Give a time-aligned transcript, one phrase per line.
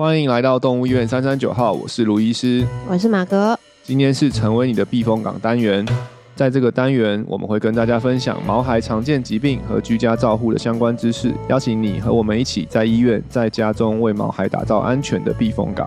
[0.00, 3.54] 欢迎来到动物医院三三九号，我是卢医师，我是马哥。
[3.82, 5.86] 今天是成为你的避风港单元，
[6.34, 15.86] 在这个单元，我们会跟大家分享毛孩常见疾病和居家照护的相关知识，邀请你和我们一起在医院、在家中为毛孩打造安全的避风港。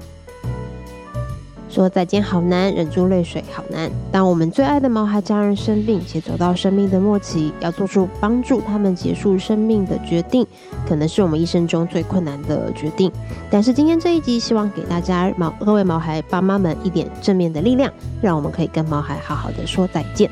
[1.74, 3.90] 说再见好难，忍住泪水好难。
[4.12, 10.46] 当我们最爱的毛孩家人生病且走到生命的末期，要做出帮助他们结束生命的决定，
[10.88, 13.12] 可能是我们一生中最困难的决定。
[13.50, 20.30] 但是今天这一集，希望给大家毛各位毛孩爸妈们一点正面的力量，让我们可以跟毛孩好好的说再见。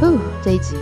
[0.00, 0.76] 哦，这一集，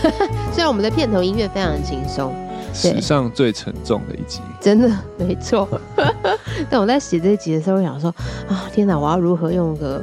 [0.50, 2.32] 虽然我们的片头音乐非常的轻松。
[2.72, 4.88] 史上最沉重的一集，真的
[5.18, 5.68] 没错。
[6.70, 8.14] 但我在写这一集的时候，我想说
[8.48, 10.02] 啊，天哪，我要如何用个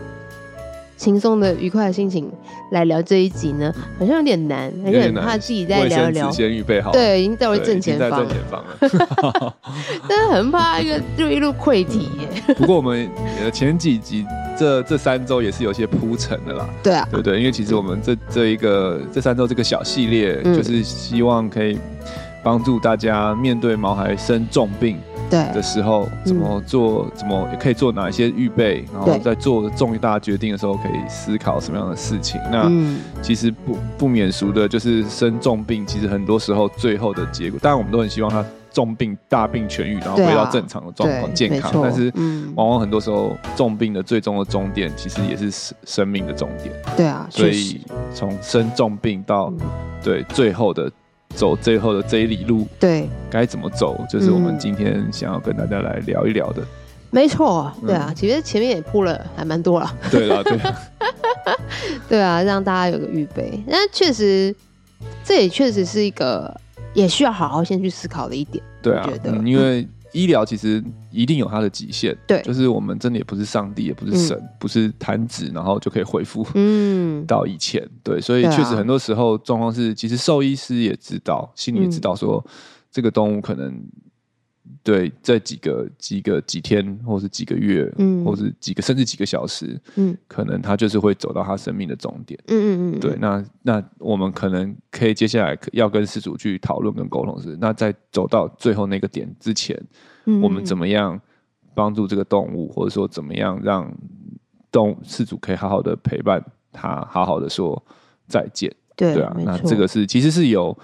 [0.97, 2.31] 轻松的、愉快的心情
[2.71, 3.73] 来聊这一集呢？
[3.99, 6.29] 好像有点难，而且很怕自己再聊一聊。
[6.29, 9.53] 先预备好，对，已经在我正前方，正前方了。
[10.09, 12.55] 但是很怕一个就一路溃堤耶。
[12.57, 13.09] 不过我们
[13.53, 14.25] 前几集
[14.57, 16.67] 这这三周也是有些铺陈的啦。
[16.83, 17.37] 对啊，对不对？
[17.39, 21.77] 因为其实我们这这一个这三周这个小系列，就是希望可以。
[22.47, 24.97] 帮助大家面对毛孩生重病
[25.29, 27.05] 的时候，怎么做？
[27.13, 28.85] 怎么也可以做哪一些预备？
[28.93, 32.39] 然后在做重大决定的时候，可以思考什么样的事情？
[32.49, 32.71] 那
[33.21, 41.69] 其实不不免俗的，就是生重病，其实很多时候最后的结果，当然我们都很希望他重病大病痊愈，然后回到正常的状况健康。
[41.83, 42.09] 但是
[42.55, 46.73] 往往很多时候重病的最终的终点，其实也是生生命的终点。
[46.95, 47.81] 对啊，所以
[48.13, 49.51] 从生重病到
[50.01, 50.89] 对最后的。
[51.37, 56.63] 走最后的这一里路，对，该怎么走，就是我们今天想要跟大家来聊一聊的。
[57.11, 59.95] 没错，对啊，其实前面也铺了还蛮多了。
[60.09, 60.59] 对啊，对，
[62.09, 63.63] 对啊，让大家有个预备。
[63.67, 64.53] 那确实，
[65.23, 66.59] 这也确实是一个
[66.95, 68.61] 也需要好好先去思考的一点。
[68.81, 69.87] 对啊，觉得嗯、因为。
[70.11, 82.45] 医疗其实一定有它的极限，对，就是我们真的也不是上帝，也不是神，嗯、不是弹指然后就可以恢复，嗯，到以前，对，所以确实很多时候状况是，其实兽医师也知道，心里也知道说，
[82.91, 83.73] 这个动物可能。
[84.83, 99.77] 对，这几个几个几天，或是几个月，嗯，或是几个甚至几个小时，嗯，可能他就是会走到他生命的终点，嗯嗯嗯，对，那那我们可能可以接下来要跟饲主去讨论跟沟通是，那在走到最后那个点之前，
[100.25, 101.19] 嗯，我们怎么样
[101.75, 103.91] 帮助这个动物，或者说怎么样让
[104.71, 106.41] 动饲主可以好好的陪伴
[106.71, 107.83] 他，好好的说
[108.27, 110.77] 再见，对，对啊，那这个是其实是有。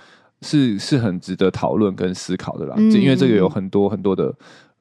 [0.43, 4.31] 是是很值得讨论跟思考的啦，嗯、因为这个有很多很多的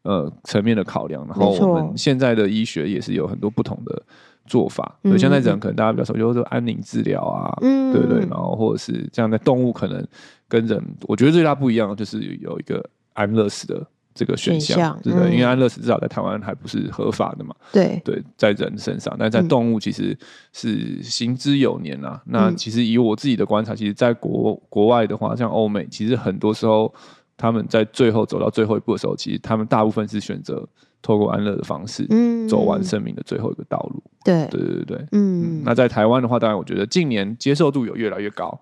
[0.03, 4.03] 呃层面的考量，然后我们现在的医学也是有很多不同的
[4.47, 4.99] 做法。
[5.03, 10.05] 对，现在人可能大家比较熟，就是说安宁治疗啊，对对，然后或者是这样的动物可能
[10.49, 12.85] 跟人，我觉得最大不一样就是有一个
[13.15, 13.87] 安乐死的。
[14.15, 17.55] 这个选项，对对，因为安乐死至少在台湾还不是合法的嘛。
[17.73, 20.17] 对对，在人身上，但在动物其实
[20.53, 22.21] 是行之有年啦。
[22.27, 26.93] 那其实以我自己的观察，其实，在国国外的话，像欧美，其实很多时候
[27.37, 30.69] 他们在最后走到最后一步的时候，其实他们大部分是选择
[31.01, 32.07] 透过安乐的方式，
[32.49, 34.03] 走完生命的最后一个道路。
[34.25, 35.63] 对对对对，嗯。
[35.65, 38.61] 那在台湾的话，当然我觉得近年接受度有越来越高。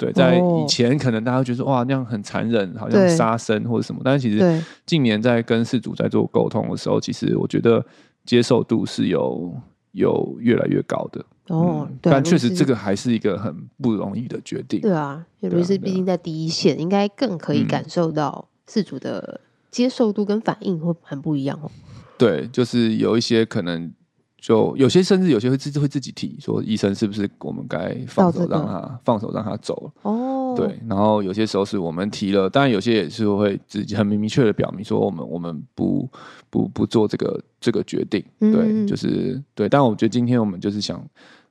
[0.00, 4.00] 对，在以前可能大家觉得哇，那样很残忍，好像杀生或者什么。
[4.02, 7.84] 但是其实近年在跟事主在做沟通的时候，其实我觉得
[8.24, 9.54] 接受度是有
[9.92, 11.22] 有越来越高的。
[11.48, 14.80] 哦，嗯、但确实这个还是一个很不容易的决定。
[14.80, 19.38] 对啊，尤其是毕竟在第一线，应该更可以感受到事主的
[19.70, 21.70] 接受度跟反应会很不一样哦。
[22.16, 23.92] 对，就是有一些可能。
[24.40, 29.92] 就有些甚至有些会自会自己提说，医生是不是我们该放手让他放手让他走。
[30.02, 36.08] 哦，对，然后有些时候是我们提了，当然有些也是会自己很明确的表明说，我们我们不
[36.48, 39.68] 不不做这个这个决定，对，就是对。
[39.68, 41.04] 但我觉得今天我们就是想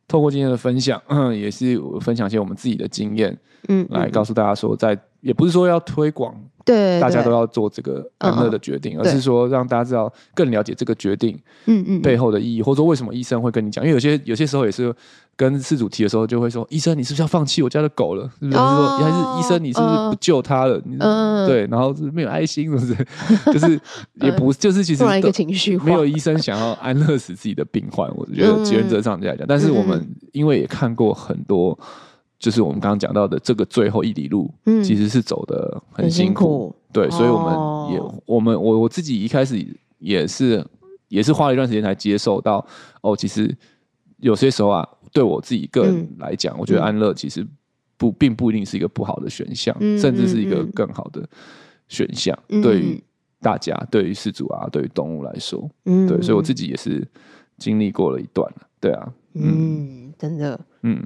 [0.08, 1.00] 透过今天的分享，
[1.34, 3.38] 也是分享一些我们自己的经验，
[3.68, 6.34] 嗯，来告诉大家说，在也不是说要推广。
[6.66, 11.36] 对，大家都要做这个安乐的决定，而是说让大家知道更了解这个决定，
[11.66, 13.84] 嗯嗯，背后的意义，或者说为什么医生会跟你讲？
[13.84, 14.94] 因为有些有些时候也是
[15.36, 18.58] 跟事主提的时候，就会说：“医生，你是不是要放弃我家的狗了？”是不是？
[18.60, 20.80] 还是说，还是医生，你是不是不救它了？
[21.00, 23.06] 嗯，对，然后是没有爱心， 是不是？
[23.52, 23.80] 就是
[24.22, 28.08] 也不就是其实一个情绪，没有医生想要安乐死自己的病患。
[28.16, 31.76] 我觉得原则上这样讲，但是我们因为也看过很多。
[32.40, 39.64] 就是我们刚刚讲到的这个最后一里路，嗯，其实是走的很辛苦，对，所以我们也，哦、我们我我自己一开始
[40.00, 40.66] 也是
[41.10, 42.66] 也是花了一段时间才接受到，
[43.02, 43.54] 哦，其实
[44.18, 47.46] 有些时候啊，对我自己个人来讲，嗯、我觉得安乐其实
[47.98, 51.28] 不并不一定是一个不好的选项，嗯甚至是一个更好的
[51.90, 53.04] 选项，嗯对于
[53.42, 57.06] 大家，对于饲主啊，对于动物来说，嗯，对，所以我自己也是
[57.58, 58.50] 经历过了一段，
[58.80, 61.06] 对啊，嗯，真的，嗯，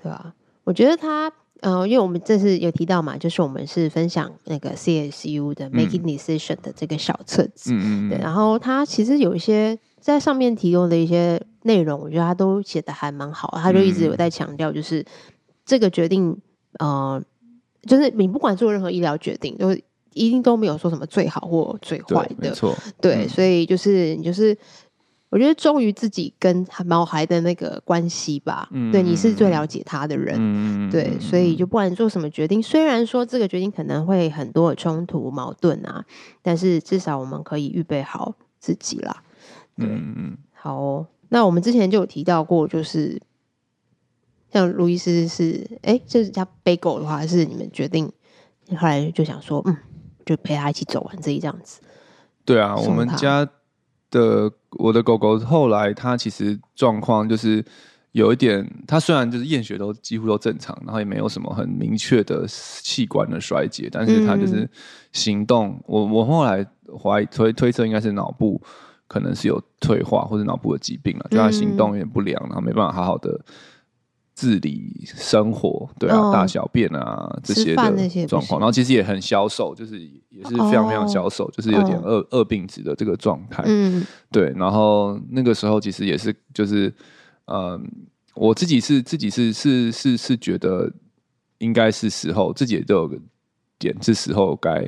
[0.00, 0.32] 对啊，
[0.68, 1.32] 我觉得他。
[1.60, 15.04] 呃，因为我们这次有提到嘛，就是我们是分享那个 CSU 的 Making Decision 的这个小册子，嗯嗯，对，然后他其实有一些在上面提供的一些内容，我觉得他都写的还蛮好，他就一直有在强调，就是
[15.66, 16.40] 这个决定，
[16.78, 17.20] 呃，
[17.82, 19.74] 就是你不管做任何医疗决定，都
[20.12, 24.56] 一定都没有说什么最好或最坏的，没错，对，嗯、所以就是你就是。
[25.30, 36.02] 我觉得忠于自己跟毛孩的那个关系吧，嗯、对，你是最了解他的人，嗯、对，所以就不管做什么决定，虽然说这个决定可能会很多的冲突矛盾啊，
[36.40, 39.22] 但是至少我们可以预备好自己啦。
[39.76, 43.20] 对，嗯、好、哦，那我们之前就有提到过，就是
[44.50, 48.10] 像路易斯是，哎，就是家背狗的话，是你们决定，
[48.78, 49.76] 后来就想说，嗯，
[50.24, 51.82] 就陪他一起走完这一这样子。
[52.46, 53.46] 对啊，我们家。
[54.10, 57.64] 的我的狗狗后来它其实状况就是
[58.12, 64.68] 有一点，它虽然就是验血都几乎都正常，然后也没有什么很明确的器官的衰竭，但是它就是
[65.12, 66.66] 行动，嗯、我我后来
[67.02, 68.60] 怀疑推推测应该是脑部
[69.06, 73.40] 可能是有退化或者脑部的疾病了，就它行动有点不良，然后没办法好好的。
[74.38, 83.64] 自理生活，对啊，哦、大小便啊这些的状况，然后其实也很消瘦，就是也是非常非常消瘦，哦、就是有点恶恶、哦、病子的这个状态。
[83.66, 84.52] 嗯，对。
[84.54, 86.86] 然后那个时候其实也是，就是
[87.46, 87.80] 嗯、呃，
[88.36, 90.88] 我自己是自己是是是是觉得
[91.58, 93.18] 应该是时候，自己也都有个。
[93.78, 94.84] 点是时候该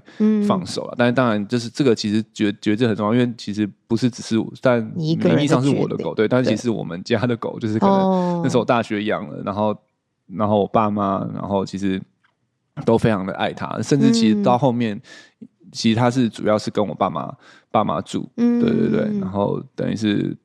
[0.48, 9.76] 放手了，嗯、但是当然就是这个其实觉觉得很重要，因为其实不是只是，但名义上是我的狗，对，但是其实我们家的狗就是可能那时候大学养了，然后
[10.26, 12.02] 然后我爸妈，然后其实
[12.84, 14.96] 都非常的爱它，甚至其实到后面，
[15.40, 17.32] 嗯、其实它是主要是跟我爸妈
[17.70, 20.36] 爸妈住，嗯、对对对，然后等于是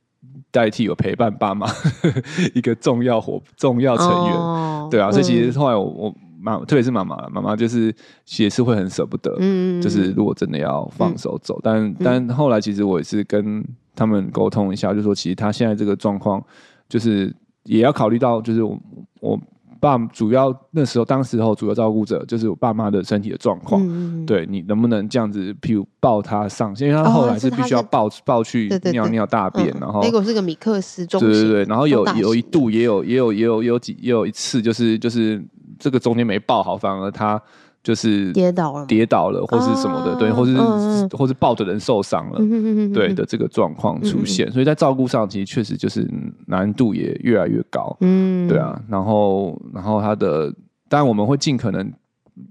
[0.51, 1.67] 代替我陪伴爸妈
[2.53, 6.15] 一个重要伙重要成员，哦、对啊，所以其实后来我我。
[6.45, 7.93] 妈，特别是妈妈，妈妈就是
[8.37, 13.65] 也是会很舍不得，嗯，就是如果真的要放手走，嗯、但但后来其实我也是跟
[13.95, 16.41] 他们沟通一下，就说其实他现在这个状况，
[16.87, 17.33] 就是
[17.63, 18.79] 也要考虑到，就是我
[19.21, 19.39] 我
[19.79, 35.43] 爸主要那时候当时候主要照顾者就是我爸妈的身体的状况，嗯、对你能不能这样子，譬如抱他上，因为他后来是必须要抱、哦、抱去尿尿大便，然后那个是个米克斯中，对对对，然后有有一度也有也有也有也有几也有一次就是就是。
[35.79, 37.41] 这个中间没抱好，反而他
[37.83, 46.09] 就是跌倒了，跌倒了，或是什么的，啊、对，或是、嗯、或是抱的人受伤了，嗯、对的这个状况出现，嗯、所以在照顾上其实确实就是
[46.47, 50.51] 难度也越来越高，嗯，对啊，然后然后他的
[50.89, 51.93] 当然我们会尽可能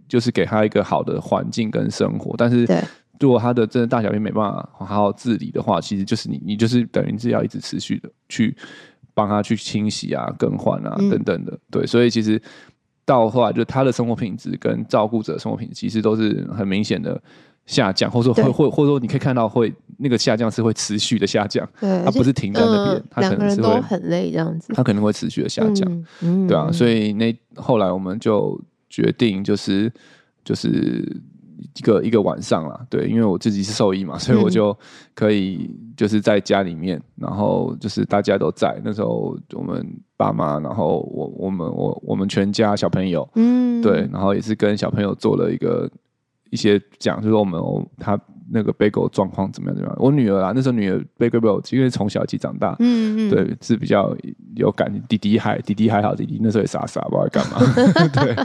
[0.08, 2.64] 就是给他一个好的环境跟生活，但是
[3.18, 8.56] 如果他的真的大小便没办法好好自理的话，其实就是你你就是等于是要一直持续的去
[9.14, 12.40] 帮他去清洗啊、更换啊、嗯、等等的，对，所以其实。
[13.04, 17.20] 到后来，就他的生活品质跟照顾者的生活品质，其实都是很明显的
[17.66, 26.06] 下降，或者说会或或者说你可以看到会那个下降是会持续的下降，对，它不是停在那边，他、呃、可能是会很累这样子，他可能会持续的下降，嗯。
[26.22, 29.92] 嗯、对啊，所以那后来我们就决定就是
[30.44, 31.20] 就是。
[31.74, 34.76] 一个一个晚上啦，对，因为我自己是兽医嘛，所以我就
[35.14, 45.90] 可以就是在家里面，嗯、然后就是大家都在那时候，我们爸妈，然后我我们我我们全家小朋友，嗯，对，然后也是跟小朋友做了一个
[46.50, 47.60] 一些讲，就是我们
[47.98, 48.18] 他。
[48.50, 49.76] 那个被狗状况怎么样？
[49.76, 49.96] 怎么样？
[49.98, 54.16] 我女儿啊，那时候女儿贝狗，因为从小一起长大，嗯嗯，对，是比较
[54.56, 54.92] 有感。
[55.08, 57.58] 弟弟还弟弟还好，弟弟那时候也傻傻，不知道干嘛。
[58.12, 58.36] 对，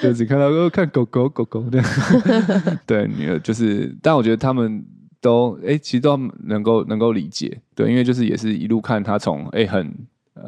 [0.00, 1.82] 就只看到哦，看狗狗狗狗的。
[2.86, 4.84] 对，女儿就是，但我觉得他们
[5.20, 7.60] 都哎、欸，其实都能够能够理解。
[7.74, 9.94] 对，因为就是也是一路看他从哎很。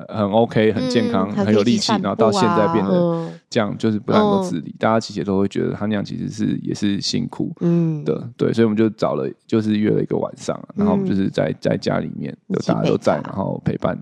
[0.09, 4.71] 呃，很 OK，很健康，嗯、很有力气，然后到现在变得这样，就是不能够自理。
[4.71, 14.01] 嗯、大家其实都会觉得他那样其实是也是辛苦，嗯的，对，所以我们就找了，就是约了一个晚上，然后我们就是在在家里面，就大家都在，然后陪伴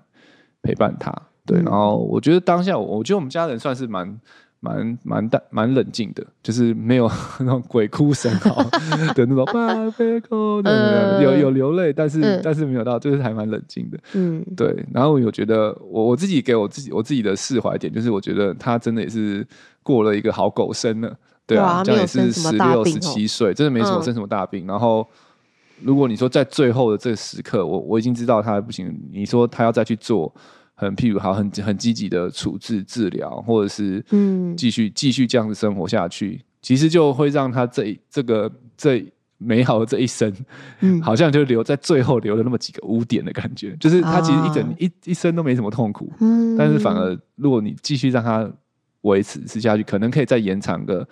[0.62, 1.12] 陪伴他，
[1.47, 4.18] 对，然后我觉得当下，我觉得我们家人算是蛮。
[4.61, 10.62] 蛮蛮淡蛮冷静的，就是没有 那种鬼哭神嚎的那种，
[11.23, 13.99] 有有流泪，但是、嗯、但是没有到，就是还蛮冷静的。
[14.15, 14.85] 嗯，对。
[14.93, 19.47] 然后我有觉得，我我自己给我自己我自己的释怀点，就是我觉得他真的也是
[19.83, 21.17] 过了一个好狗生了。
[21.47, 24.67] 对啊，这样也是十六十七岁，真的没什么生什么大病。
[24.67, 25.07] 嗯、然后
[25.83, 30.35] 如果你说在最后的这个时刻，我我已经知道他不行，你说他要再去做。
[30.78, 39.04] 很譬如好很很积极的处置治疗，或者是嗯继续继续这样子生活下去，其实就会让他这这个这
[39.38, 40.32] 美好的这一生，
[40.80, 48.49] 嗯， 好像就留在最后留了那么几个污点的感觉，就是他其实一整、啊、一一生都没什么痛苦，嗯，但是反而如果你继续让他
[49.00, 51.06] 维持吃下去，可能可以再延长个。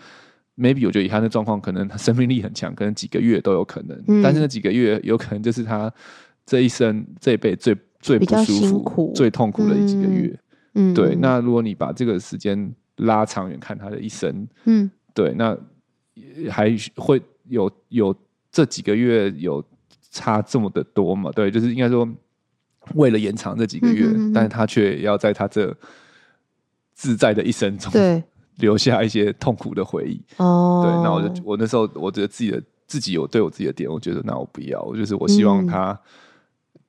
[0.59, 4.03] maybe 我觉得以他的状况，可能他生命力很强，可能几个月都有可能。
[4.07, 5.93] 嗯、但是那几个月有可能就是他
[6.47, 10.39] 这一生这一辈最最不舒服、最痛苦的几个月。
[10.75, 11.17] 嗯，对。
[11.17, 15.57] 那如果你把这个时间拉长远看他的一生，嗯，对，那
[16.51, 18.15] 还会有有
[18.53, 19.65] 这几个月有
[20.11, 21.31] 差这么的多嘛？
[21.33, 22.09] 对，就是应该说
[22.95, 25.75] 为了延长这几个月，嗯嗯嗯，但是他却要在他这
[26.95, 28.23] 自在的一生中，对。
[28.57, 36.01] 留下一些痛苦的回忆哦，对，那我就我那时候我觉得自己的自己有对我自己的点，我觉得那我不要，我就是我希望他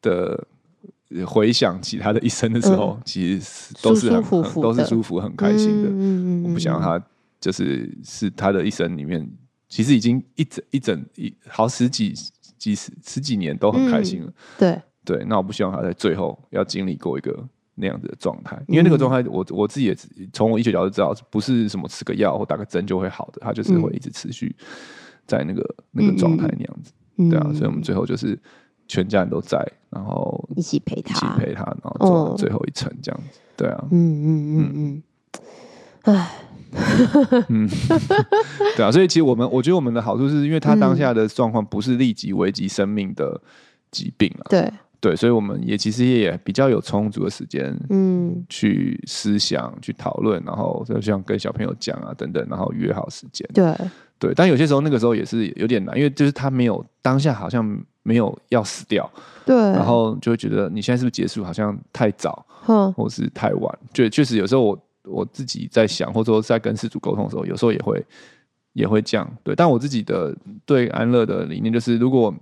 [0.02, 0.48] 的
[1.26, 4.24] 回想起他的一生的时候，嗯、其实都是很
[4.62, 7.06] 都是舒服很开心的，嗯、我不想让他
[7.40, 9.28] 就是是他的一生里面，
[9.68, 12.14] 其实已经一整一整一好十几
[12.58, 14.82] 几十十几年都很开心了，嗯、对。
[15.06, 17.48] 对，那我不希望他在最后要经历过一个。
[17.80, 19.96] 那样子的状态，因为那个状态，我我自己也
[20.34, 24.56] 从我医学角度知道，不是什么吃个药或打个针就会好的，他就是会一直持续
[25.28, 28.36] 在那个、嗯、那个状态那样子，嗯、对啊，所以我们最后就是
[28.88, 29.58] 全家人都在，
[29.90, 34.72] 然后一起陪他，一起陪他，然后走到最后一程这样子，哦、对啊，嗯嗯嗯。
[34.76, 35.04] 嗯，
[36.04, 36.32] 唉，
[37.50, 37.68] 嗯，
[38.76, 43.42] 对啊，所以其实我们我觉得我们的好处是因为他当下的状况不是立即危及生命的
[43.92, 44.72] 疾病啊，对。
[45.00, 53.48] 对，所以我们也其实也比较有充足的时间，嗯，去思想、去讨论，然后就像跟小朋友讲啊等等，然后约好时间。
[53.54, 53.72] 对。
[54.20, 57.64] 对，但有些时候那个时候也是有点难，因为就是他没有当下好像
[58.08, 59.10] 没有要死掉，
[59.46, 63.80] 对，然后就会觉得你现在是不是结束好像太早，嗯，或是太晚？
[63.92, 68.06] 就确实有时候我我自己在想，或者说在跟事主沟通的时候，有时候也会
[68.72, 69.30] 也会这样。
[69.44, 70.34] 对，但我自己的
[70.66, 72.34] 对安乐的理念就是，如果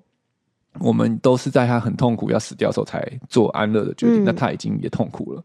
[0.80, 5.44] 我们都是在他很痛苦要死掉的时候才做安乐的决定，嗯、那他已经也痛苦了。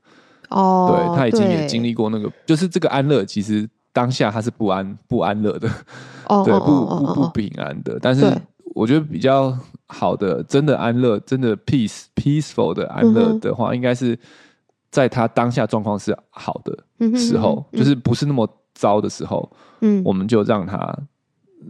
[0.51, 5.71] 哦，对，他已经也经历过那个，就是这个安乐，其实当下他是不安不安乐的，
[6.27, 7.99] 哦、对，不不不平安的。
[8.03, 8.23] 但是
[8.75, 14.19] 我觉得比较好的，真的安乐，真的 peace peaceful 的安乐的话，应该是
[14.91, 16.73] 在他当下状况是好的
[17.17, 19.51] 时候，嗯哼嗯哼就是不是那么糟的时候，
[19.81, 20.97] 嗯，我们就让他。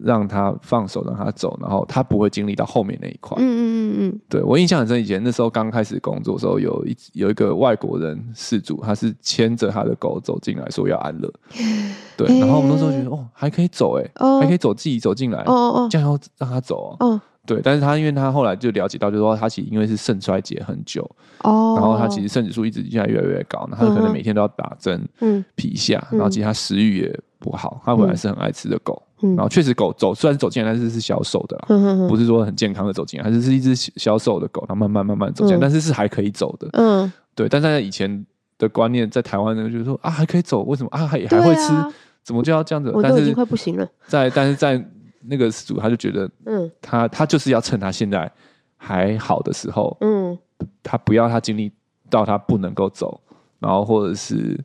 [0.02, 3.36] 让他放手，让他走，然后他不会经历到后面那一块。
[3.40, 4.20] 嗯嗯嗯嗯。
[4.28, 11.32] 对，我印象很深，以前那时候刚开始工作的时候，有一有一个外国人事主，他是牵着他的狗走进来，说要安乐。
[12.16, 17.20] 对，然后我们那时候觉得，哦，还可以走，哎，还可以走，自己走进来，哦哦，这样要让他走，哦。
[17.46, 21.02] 对，但是他因为他后来就了解到，就是说他其实因为是肾衰竭很久，
[21.42, 29.02] 哦，然后他其实肾指数一直现在越来越高，然后他可能每天都要打针，嗯，皮下，然后其实他食欲也不好，他本来是很爱吃的狗。
[29.20, 36.68] 然后确实狗走，虽然走进来，但是是消瘦的啦，嗯、哼哼不是说很健康的走进来，它是是一只消瘦的狗，它慢慢慢慢走进来，嗯、但是是还可以走的。
[36.72, 37.48] 嗯，对。
[37.48, 38.24] 但在以前
[38.58, 41.72] 的观念，在台湾呢就是说啊，还可以走，为什么啊还还会吃？
[41.74, 42.90] 啊、怎么就要这样子？
[42.90, 43.86] 我都已经快不行了。
[44.06, 44.82] 在但是在
[45.22, 48.30] 那个主，他就觉得，嗯，他他就是要趁他现在
[48.76, 50.38] 还好的时候，嗯，
[50.82, 51.70] 他不要他经历
[52.08, 53.20] 到他不能够走，
[53.58, 54.58] 然后或者是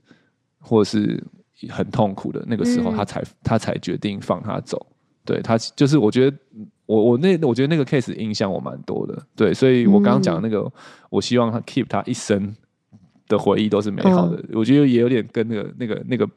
[0.60, 1.22] 或者是。
[1.70, 4.86] 很痛苦的那个时候，他才、嗯、他才决定放他走。
[5.24, 6.38] 对他就是，我觉得
[6.86, 9.20] 我我那我觉得那个 case 影响我蛮多的。
[9.36, 10.72] 对，所以我刚刚讲的那个，嗯、
[11.10, 12.56] 我希望他 keep 他一生
[13.28, 14.38] 的回忆都是美好的。
[14.38, 16.30] 嗯、我觉得也有点跟那个那个那个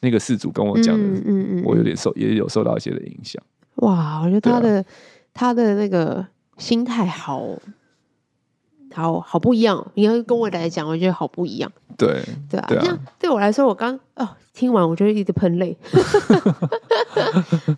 [0.00, 3.42] 那个事主跟我讲的，嗯嗯嗯、我有点受也有受到一些的影响。
[3.76, 4.84] 哇，我觉得他的、啊、
[5.34, 6.24] 他的那个
[6.58, 7.48] 心态好。
[8.94, 11.70] 好好不一样，你要跟我来讲，我觉得好不一样。
[11.96, 15.76] 对对啊，这样对我来说，我刚哦听完，我就一直喷泪。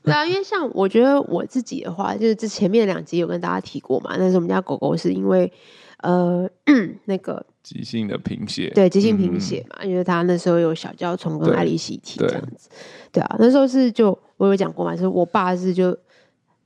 [0.03, 5.51] 对啊，因为像我觉得我自己的话，就是这前面两集有跟大家提过嘛，但是我们家狗狗是因为
[5.99, 6.49] 呃
[7.07, 12.69] 那个急性的贫血，对急性贫血嘛，因为他那时候有小焦虫跟艾利希体这样子。
[13.13, 15.97] 对啊，那时候是就我有讲过嘛，就是我爸是就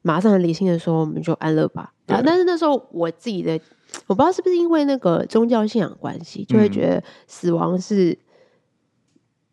[0.03, 1.93] 马上很理性的说，我们就安乐吧。
[2.07, 3.59] 啊，但是那时候我自己的。
[4.07, 8.17] 我不知道是不是因为那个宗教信仰关系，就会觉得死亡是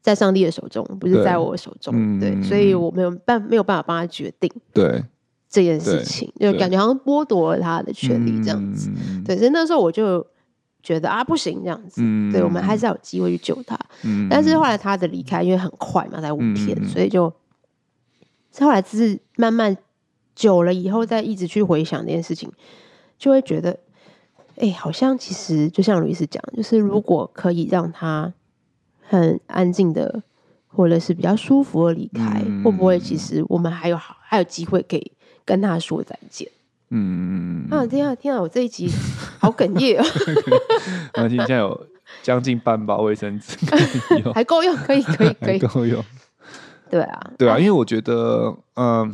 [0.01, 2.20] 在上帝的手中，不是在我手中。
[2.20, 5.04] 对，所以我没有办没有办法帮他决定对
[5.50, 8.92] 这件事情，就感觉好像剥夺了他的权利这样子。
[9.25, 10.25] 对，所以那时候我就
[10.84, 12.01] 觉得啊，不行这样子。
[12.32, 13.77] 对，我们还是要有机会去救他。
[14.30, 17.30] 但是后来他的离开因为很快嘛，才五天，所以就
[18.60, 19.75] 后来只是慢慢
[20.36, 22.51] 久了以后，再一直去回想这件事情，
[23.18, 23.80] 就会觉得。
[24.57, 28.31] 哎，好像其实就像卢医师讲，就是如果可以让他
[29.01, 30.21] 很安静的，
[30.67, 35.12] 或者是比较舒服的离开，嗯、会不会其实我们还有好还有机会可以
[35.43, 36.50] 跟他说再见？
[36.89, 38.89] 嗯啊，天啊天啊，我这一集
[39.39, 40.05] 好哽咽 啊！
[41.15, 41.88] 而且现在有
[42.21, 43.57] 将近半包卫生纸，
[44.33, 46.03] 还够用，可以可以可以够用。
[46.89, 49.13] 对啊，对啊，因为我觉得，嗯。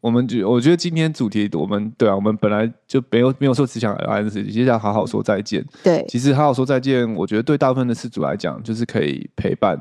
[0.00, 5.62] 我们觉，我觉得今天主题，我们对啊，我们本来就没有没有说只想安的事情，其实要好好说再见。
[5.82, 9.78] 对，其实好好说再见，我觉得对大部分的事主来讲，就是可以陪伴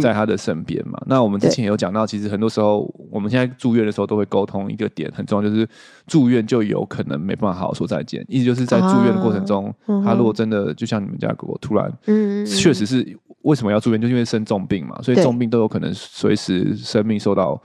[0.00, 0.98] 在他的身边嘛。
[1.02, 5.68] 嗯、那我们之前有讲到，其实很多时候我们现在住院的时候都会沟通一个点，很重要，就是
[6.08, 8.24] 住院就有可能没办法好好说再见。
[8.28, 17.62] 意思就是在住院的过程中，啊嗯、他如果真的就像你们家狗狗突然，嗯，确实是为什么要住院，就是因为生重病嘛，所以重病都有可能随时生命受到。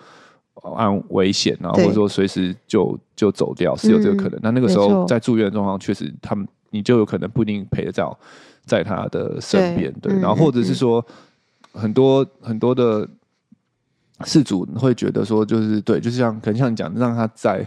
[0.76, 4.40] 按危险然后，或者说随时就就走掉，是有这个可能。
[4.42, 8.18] 那、嗯、那个时候在住院的状况，确实他们你就有可能不一定陪得到
[8.66, 10.14] 在他的身边，对。
[10.20, 11.06] 然后或者是说，
[11.74, 13.08] 很多很多的
[14.26, 17.66] 事主会觉得说，就是对，就是像可能像你讲，让他在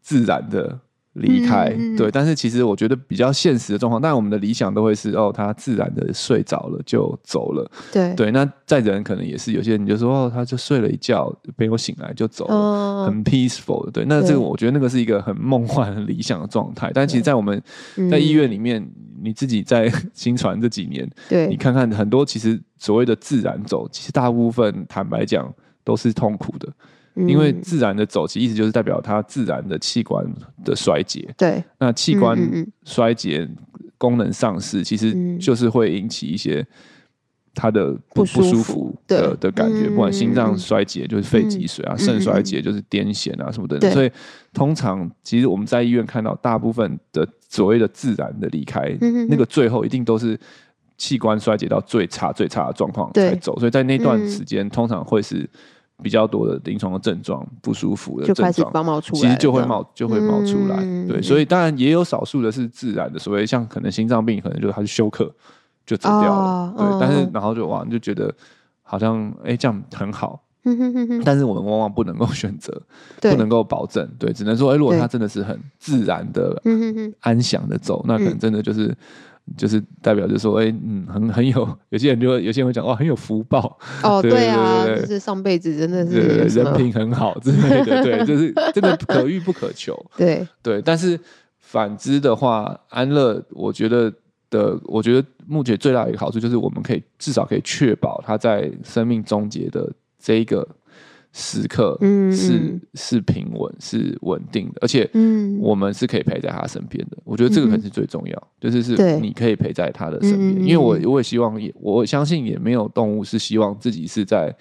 [0.00, 0.78] 自然的。
[1.20, 8.30] 离开，嗯、对，但是其实我觉得比较现实的状况，但我们的理想都会是哦，他自然的睡着了就走了，对对。
[8.32, 14.04] 那在人可能也是有些人就说哦，他就睡了一觉，没有醒来就走了，哦、很 peaceful 的，对。
[14.04, 16.90] 那这个我觉得那个是一个很梦幻、很理想的状态。
[16.92, 17.62] 但其实，在我们
[18.10, 25.52] 在医院里面，嗯、你自己在新传这几年，对，你看看很多其实所谓的自然走，其实大部分坦白讲
[25.84, 26.68] 都是痛苦的。
[27.14, 30.24] 因为自然的走，其实意思就是代表它自然的器官
[30.64, 31.28] 的衰竭。
[31.36, 32.38] 对，那器官
[32.84, 33.46] 衰竭、
[33.98, 36.64] 功能丧失，其实就是会引起一些
[37.52, 39.88] 它的不不舒服的的感觉。
[39.90, 43.90] 不管心脏衰竭就是肺积水啊，肾衰竭就是癫痫啊什么的。
[43.90, 44.10] 所以
[44.54, 48.96] 通常其实我们在医院看到大部分的所谓的自然的离开，
[49.28, 50.38] 那个最后一定都是
[50.96, 53.58] 器官衰竭到最差最差的状况才走。
[53.58, 55.50] 所以在那段时间，通常会是。
[56.02, 60.76] 比较多的临床的症状，不舒服的症状，其实就会冒就会冒出来。
[61.06, 65.32] 对，所以当然也有少数的是自然的，所谓像可能心脏病，可能就他是休克
[65.86, 66.74] 就走掉了。
[66.76, 68.34] 对，但是然后就哇，你就觉得
[68.82, 70.42] 好像哎这样很好。
[71.24, 72.80] 但是我们往往不能够选择，
[73.20, 74.08] 不能够保证。
[74.18, 76.62] 对，只能说哎，如果他真的是很自然的、
[77.20, 78.96] 安详的走，那可能真的就是。
[79.56, 83.78] 就是代表，就是说，哎、欸，嗯，很很有，有些人就会，有些人会讲，哇，很有福报。
[84.02, 89.94] 哦， 对啊，就是上辈子真的是人品很好之类的， 对，就是真的可遇不可求。
[90.16, 91.18] 对对，但是
[91.58, 94.12] 反之的话，安乐，我觉得
[94.50, 100.66] 的，我觉得目前最大的一个好处就是，我们可以至少可以确保他在生命终结的这一个。
[101.32, 101.96] 时刻
[102.32, 105.08] 是是平稳是稳定的，而且
[105.60, 107.16] 我们是可以陪在他身边的。
[107.22, 110.60] 我觉得这个可能是最重要，嗯、就是是你可以陪在他的身边。
[110.60, 114.52] 因为我我也希望也我相信也没有动物是希望自己是在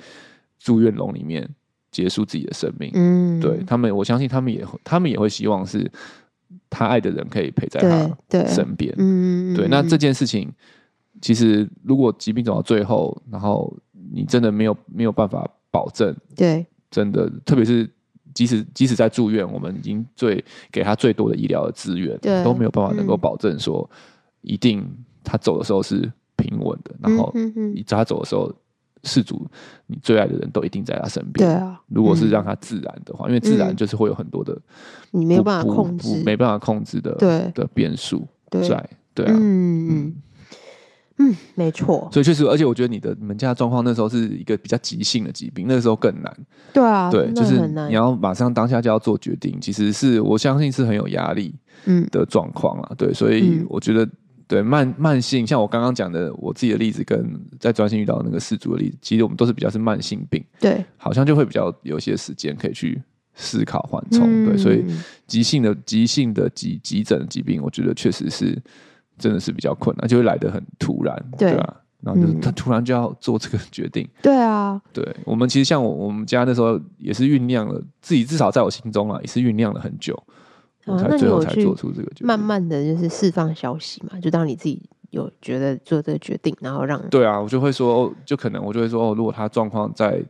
[0.59, 1.49] 住院笼里面
[1.89, 2.91] 结束自己的生命。
[2.93, 5.91] 嗯，对他们，我相信他们也他们也会希望是
[6.69, 8.93] 他爱的人可以陪在他身边。
[8.99, 9.67] 嗯，对。
[9.67, 10.47] 那这件事情
[11.19, 13.75] 其实如果疾病走到最后，然后
[14.13, 15.49] 你真的没有没有办法。
[15.71, 17.89] 保证对，真的，特别是
[18.33, 23.89] 即使即使在住院，我们已经最给他最多的医疗的资源，对都没有办法能够保证说，
[24.41, 24.85] 一定
[25.23, 26.95] 他走的时候是平稳的。
[27.03, 27.33] 嗯、然后
[27.73, 28.53] 你在他走的时候，
[29.03, 29.45] 事主
[29.87, 31.47] 你最爱的人都一定在他身边。
[31.47, 34.59] 对啊，如果是让他自然的话，嗯、因为自然就是会有很多的
[35.11, 37.51] 你没有办法控制，没办法控制的对。
[37.53, 39.89] 的变数在，对啊，嗯。
[39.89, 40.15] 嗯。
[41.21, 42.09] 嗯，没错。
[42.13, 46.37] 所以确实，而且我觉得你的你们家状况那时候是一个比较急性的疾病，那个时候更难。
[46.71, 51.53] 对啊，对，就是你要马上当下就要做决定，其实是我相信是很有压力
[51.85, 52.87] 嗯的状况啊。
[52.91, 54.07] 嗯、对，所以我觉得
[54.47, 57.29] 对慢慢性，像我刚刚讲的我自己的例子，跟
[57.59, 60.41] 在专心遇到那个饲主的例子，其实我们都是比较是慢性病。
[60.57, 63.01] 对，好像就会比较有些时间可以去
[63.35, 64.21] 思考缓冲。
[64.25, 64.85] 嗯、对，所以
[65.27, 68.57] 急性的急性的急急诊的疾病，我觉得确实是。
[69.19, 71.75] 真的是比较困难，就会来得很突然，对吧？
[72.01, 75.05] 然后就是他突然就要做这个决定，对啊，对。
[75.25, 80.17] 我们其实像我我们家那时候也是酝酿了，自己至少在我心中啊，也是酝酿了很久，
[80.85, 82.27] 我才最后才做出这个决定。
[82.27, 90.23] 慢慢的就是释放消息嘛，就当你自己有觉得做这个决定，然后让对啊，我就会说，就可能我就会说，哦，如果他状况在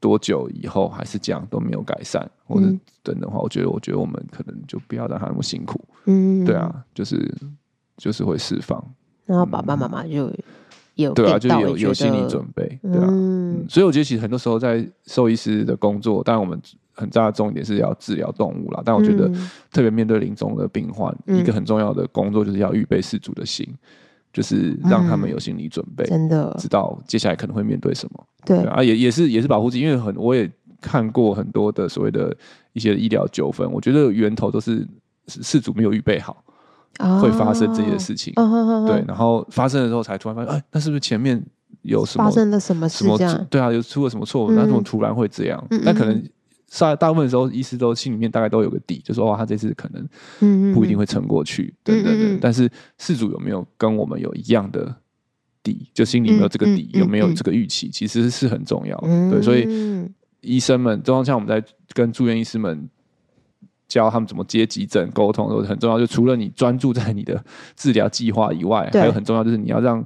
[0.00, 2.66] 多久以后还是这样都没有改善，或者
[3.04, 7.32] 等的话，我觉得我觉得我们可能就不要让他那么辛苦，嗯，对啊，就是。
[7.98, 8.82] 就是会释放，
[9.26, 10.32] 然后爸爸妈妈就
[10.94, 13.06] 有对啊，就有有心理准备，对啊。
[13.10, 16.60] 嗯，所以我觉得其实很多时候在兽医师的工作，当然我们
[16.92, 18.82] 很大的重点是要治疗动物啦。
[18.84, 19.30] 但我觉得
[19.70, 23.68] 特别面对临终的病患，一个很重要的工作就是要预备事主的心，
[24.32, 28.26] 就是让他们有心理准备，真的知道接下来可能会面对什么。
[28.44, 32.36] 对啊，也也是也是保护自己，因为很我也看过很多的所谓的
[32.72, 34.84] 一些医疗纠纷，我觉得源头都是
[35.28, 36.42] 事主没有预备好。
[37.20, 38.32] 会发生这些事情，
[38.86, 41.40] 对，然后发生的时候才突然发现，哎，那是不是前面
[41.82, 43.04] 有什么发生了什么事？
[43.48, 44.50] 对啊，有出了什么错误？
[44.50, 45.64] 那怎么突然会这样？
[45.70, 46.20] 那可能
[46.76, 52.38] 大大部分的时候，医师都心里面大概都有个底，就说哇，他这次可能不一定会撑过去，等等等。
[52.40, 54.92] 但是事主有没有跟我们有一样的
[55.62, 55.88] 底？
[55.94, 57.88] 就心里没有这个底，有没有这个预期？
[57.90, 59.30] 其实是很重要的。
[59.30, 60.08] 对，所以
[60.40, 62.88] 医生们，就像我们在跟住院医师们。
[63.88, 65.98] 教他们怎么接急诊、沟通都是很重要。
[65.98, 67.42] 就除了你专注在你的
[67.74, 70.04] 治疗计划以外，还有很重要就是你要让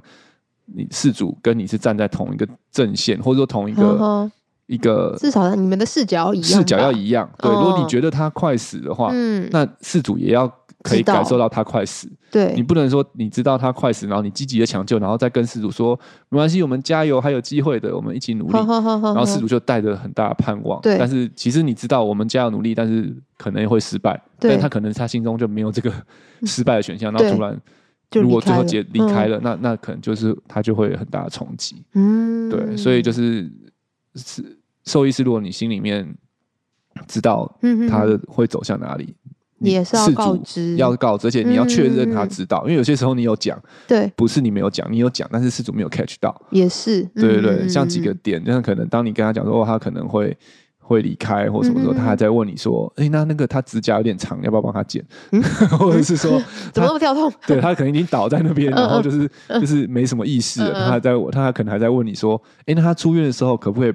[0.65, 4.31] 你事主跟你是站在同一个阵线，或者说同一个
[4.67, 7.29] 一个至少你们的视角一样，视角要一样。
[7.37, 10.51] 对，哦、如果你觉得他快死的话，嗯，那事主也要。
[10.83, 18.51] 可以感受到他快死，对，你不能说你知道他快死，然后你积极的抢救，然后再跟饲主说没关系，我们加油，还有机会的，我们一起努力。
[18.53, 20.97] 然后饲主就带着很大的盼望，对。
[20.97, 25.89] 但是其实你知道我们加油努力，但是可能会失败，但他可能他心中就没有这个
[26.43, 27.57] 失败的选项，然后突然
[28.11, 32.75] 如果最后结离开了，那那可能就是他就会有很大的冲击，嗯，对。
[32.75, 33.49] 所以就是
[34.15, 34.43] 是
[34.83, 36.13] 兽医师，如果你心里面
[37.07, 37.49] 知道
[37.89, 39.15] 他会走向哪里。
[39.71, 50.35] 也是要告知，要告知，而且你要确认他知道，因为有些时候你有讲，对，不是你没有讲，你有讲，但是事主没有 catch 到，也是，对对对，像几个点，就像可能当你跟他讲说哦他可能会
[50.79, 55.03] 会离开或什么时候，他还在问你说，哎，那那个他指甲有点长，要不要帮他剪？
[55.79, 56.31] 或者是说
[56.73, 57.31] 怎么那么跳痛？
[57.47, 59.29] 对，他可能已经倒在那边，然后就是
[59.61, 63.93] 就是没什么意识了，他还在，他可能还在问你说，哎，那他出院的时候可不可以？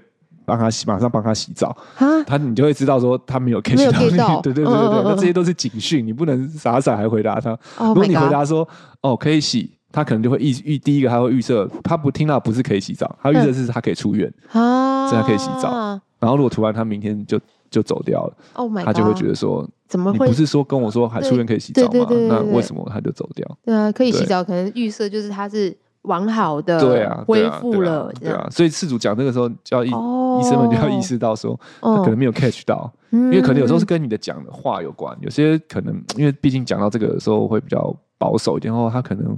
[0.49, 1.77] 帮他洗，马上帮他洗澡。
[1.95, 7.51] 蛤他你就会知道说他没有 catch 到你，对对对对对，那这些都是警讯，你不能傻傻还回答他。
[7.77, 8.67] Oh、如果你回答说
[9.03, 16.01] 哦可以洗，他可能就会预预第一个他会预设，他不听到不是可以洗澡，他预设是他可以出院，啊，这样可以洗澡。
[16.19, 17.39] 然后如果突然他明天就
[17.71, 20.27] 就走掉了，oh、my 他就会觉得说怎么会？
[20.27, 22.07] 你不是说跟我说还出院可以洗澡吗？
[22.29, 23.59] 那为什么他就走掉？
[23.65, 25.77] 对啊，可以洗澡，可能预设就是他是。
[26.03, 39.37] 完好的，对啊，恢复了，对啊，所以事主讲这个时候，叫医医生们就要意识到说，他可能没有 catch 到，因为可能有时候是跟你的讲的话有关，有些可能因为毕竟讲到这个的时候会比较保守一点，然后他可能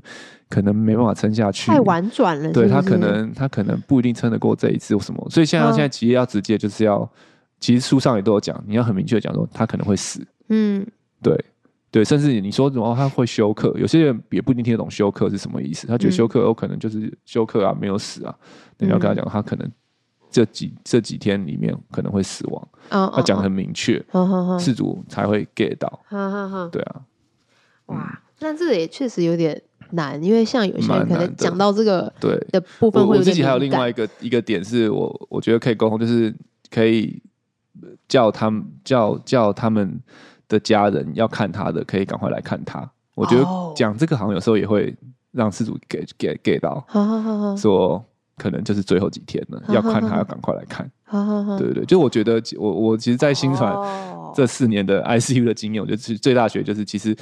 [0.48, 7.08] 可能没办法撑下去，太婉转了，对他可能他可能不一定撑得过这一次或什么，所以现在现在其实要直接就是要，
[7.58, 10.86] 其实书上也都有讲，你要很明确讲说他可能会死，嗯，
[11.22, 11.44] 对。
[11.92, 15.88] 对，甚至你说什么他会休克，有些人也不一定听得懂休克是什么意思。
[15.88, 18.32] 他觉得休克有可能就是休克啊，没有死啊。
[18.78, 19.68] 你要跟他讲，他可能
[20.30, 22.68] 这几这几天里面可能会死亡。
[22.88, 24.00] 他讲得很明确，
[24.60, 26.00] 事主才会 get 到。
[26.70, 27.02] 对啊，
[27.86, 33.04] 哇，那这个也确实有点难，因为像有些人可能讲到这个对的部分。
[33.04, 36.32] 我自己还有另外一个一个点是我我觉得可以沟通，就是
[36.70, 37.20] 可以
[38.06, 40.00] 叫他们叫叫他们。
[40.50, 42.86] 的家人要看他的，可以赶快来看他。
[43.14, 44.94] 我觉得讲这个好像有时候也会
[45.30, 46.84] 让事主给给给到，
[47.56, 48.04] 说
[48.36, 50.90] 可能就是最后几天了，要看他要赶快来看。
[51.58, 53.74] 对对对，就我觉得我我其实，在新传
[54.34, 57.16] 这四年的 ICU 的经验，我觉得最大学就是其实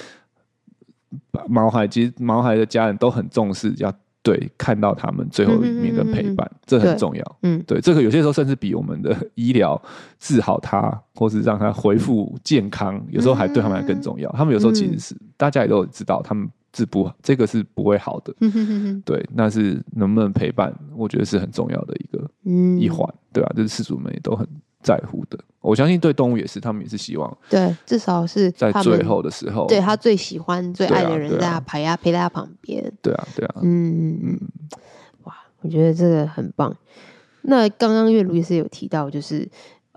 [1.49, 3.93] 毛孩其实毛孩的家人都很重视要。
[4.29, 7.37] 对，看到他们最后一面的陪伴，嗯、这很重要。
[7.45, 9.81] 嗯，对，这个有些时候甚至比我们的医疗
[10.19, 14.29] 治好他，或是让他恢复健康，有时候还对他们还更重要。
[14.29, 18.35] 嗯、他们有时候其实是、嗯、大家也都知道，他们治不这个是不会好的。
[19.07, 23.57] 对，那是能不能陪伴，我觉得是很重要的一个、嗯、一环，对吧、啊？
[23.57, 24.47] 就是饲主们也都很。
[24.83, 32.81] 在乎的，我相信对动物也是，他们也是希望对，至少是在最后的时候，对他最喜欢、最爱的人在他陪啊陪在他旁边。
[33.03, 34.41] 对啊，对啊，嗯嗯，
[35.25, 36.75] 哇，我觉得这个很棒。
[37.43, 39.49] 那刚刚因为卢医师有提到，就是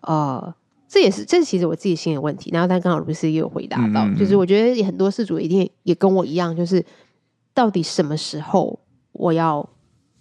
[0.01, 0.53] 呃，
[0.87, 2.49] 这也是这其实我自己心里的问题。
[2.51, 6.83] 然后但刚好卢医师也有回答到，嗯、就是我觉得很多事主一定也跟我一样，就是
[7.53, 8.79] 到底什么时候
[9.11, 9.69] 我要。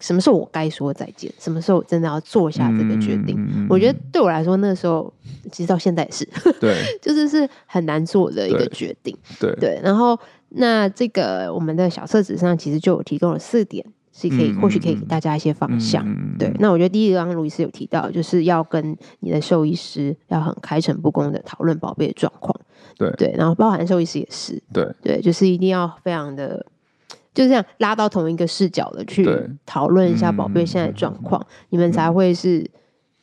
[0.00, 1.30] 什么时候我该说再见？
[1.38, 3.36] 什么时候我真的要做下这个决定？
[3.36, 5.12] 嗯、我觉得对我来说，那时候
[5.52, 6.26] 其实到现在也是，
[6.58, 9.16] 对， 就是是很难做的一个决定。
[9.38, 9.80] 对，对，对。
[9.84, 16.02] 然后，那这个我们的小册子上其实就有提供了四点，是可以、嗯、或许可以给大家一些方向。
[16.06, 22.58] 嗯、对，那我觉得第一个，刚刚卢医师有提到，就是要跟你的兽医师要很开诚布公的讨论宝贝的状况。
[22.96, 23.34] 对，对。
[23.36, 24.62] 然后，包含兽医师也是。
[24.72, 26.64] 对，对，就是一定要非常的。
[27.32, 29.26] 就这样拉到同一个视角的去
[29.64, 32.68] 讨论一下宝贝现在状况，嗯、你们才会是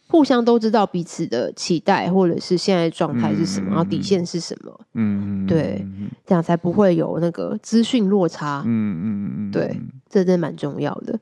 [0.07, 4.79] 互相都知道彼此的期待，或者是现在状态是什么，嗯、然后底线是什么。
[4.93, 5.85] 嗯，对，
[6.25, 8.63] 这样才不会有那个资讯落差。
[8.65, 8.67] 嗯
[9.03, 9.77] 嗯嗯，对，
[10.09, 11.19] 这真的蛮重要的。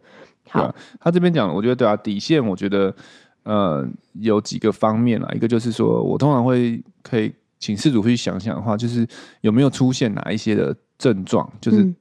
[0.49, 2.95] 好，啊、他这边讲，我觉得对啊，底线，我觉得
[3.43, 9.07] 呃有几个方面啦，一个就是说我通常会可以请事主去想想的话，就是
[9.41, 11.91] 有没有出现哪一些的症状，就是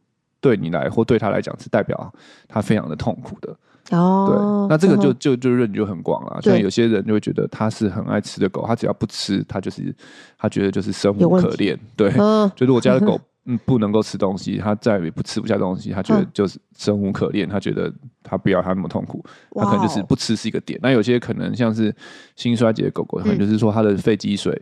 [0.45, 2.13] 对你来、嗯、或对他来讲是代表
[2.47, 3.57] 他非常的痛苦的。
[3.97, 6.39] 哦，对，那这个就就就认就很广了。
[6.43, 9.95] 像有些人就会觉得他是很爱吃的狗，他只要不吃，他就是
[10.37, 11.79] 他觉得就是生无可恋。
[11.97, 13.19] 对，嗯、就如果家的狗。
[13.47, 19.23] 嗯，不能够吃东西，他再也不吃不下东西，他觉得就是生无可恋，嗯、他觉得他不要他那么痛苦，
[19.55, 20.81] 他可能就是不吃是一个点。
[20.83, 21.95] 那有些可能像是
[22.37, 24.59] 心衰竭的狗狗，可能就是说他的肺积水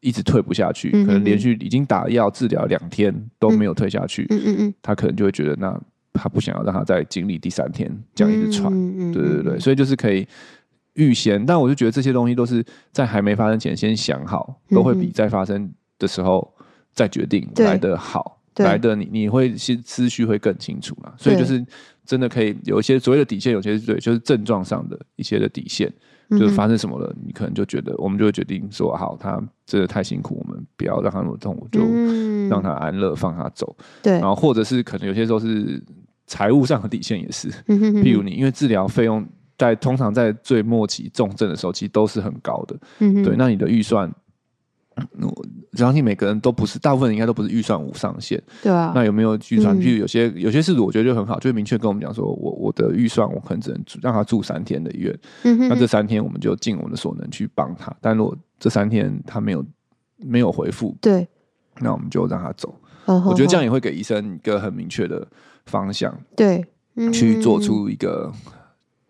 [0.00, 5.80] 一直退不下去，嗯、可能连续已经打药治疗两天都没有退下去，嗯嗯嗯，他可能就会觉得那
[6.12, 8.72] 他不想要让他再经历第三天这样一直喘，
[9.12, 10.26] 对对对，所以就是可以
[10.94, 16.52] 预先，但我就觉得这些东西都是在还没发生前先想好，都会比在发生的时候。
[16.94, 21.12] 再决定来得好，来的你你会思思绪会更清楚嘛？
[21.16, 21.64] 所以就是
[22.04, 25.92] 真的可以有一些所谓的底线，有些是对，就是症状上的一些的底线，
[26.30, 31.80] 就是发生什么了，你可能就觉得我们就会决定说，好，他真的太辛苦，我们不要让他那么痛苦，就
[32.48, 33.76] 让他安乐，放他走。
[34.02, 35.82] 对，然后或者是可能有些时候是
[36.26, 42.76] 财务上的底线也是，譬如你因为治疗费用在通常在最末期重症的时候，其实都是很高的。
[42.98, 44.10] 对，那你的预算。
[45.84, 48.42] 我相信每个人都不是，大部分人应该都不是预算无上限。
[48.62, 48.92] 对啊。
[48.94, 49.76] 那有没有预算？
[49.78, 55.16] 譬如有些有些事主，我觉得就很好，就明确跟我们讲说，我我的预算我可能只能让他住三天的医院。
[55.44, 55.68] 嗯哼。
[55.68, 57.94] 那这三天我们就尽我们的所能去帮他。
[58.00, 59.64] 但如果这三天他没有
[60.16, 61.26] 没有回复，对，
[61.78, 62.74] 那我们就让他走。
[63.06, 65.26] 我觉得这样也会给医生一个很明确的
[65.66, 66.12] 方向。
[66.36, 66.64] 对。
[67.12, 68.32] 去做出一个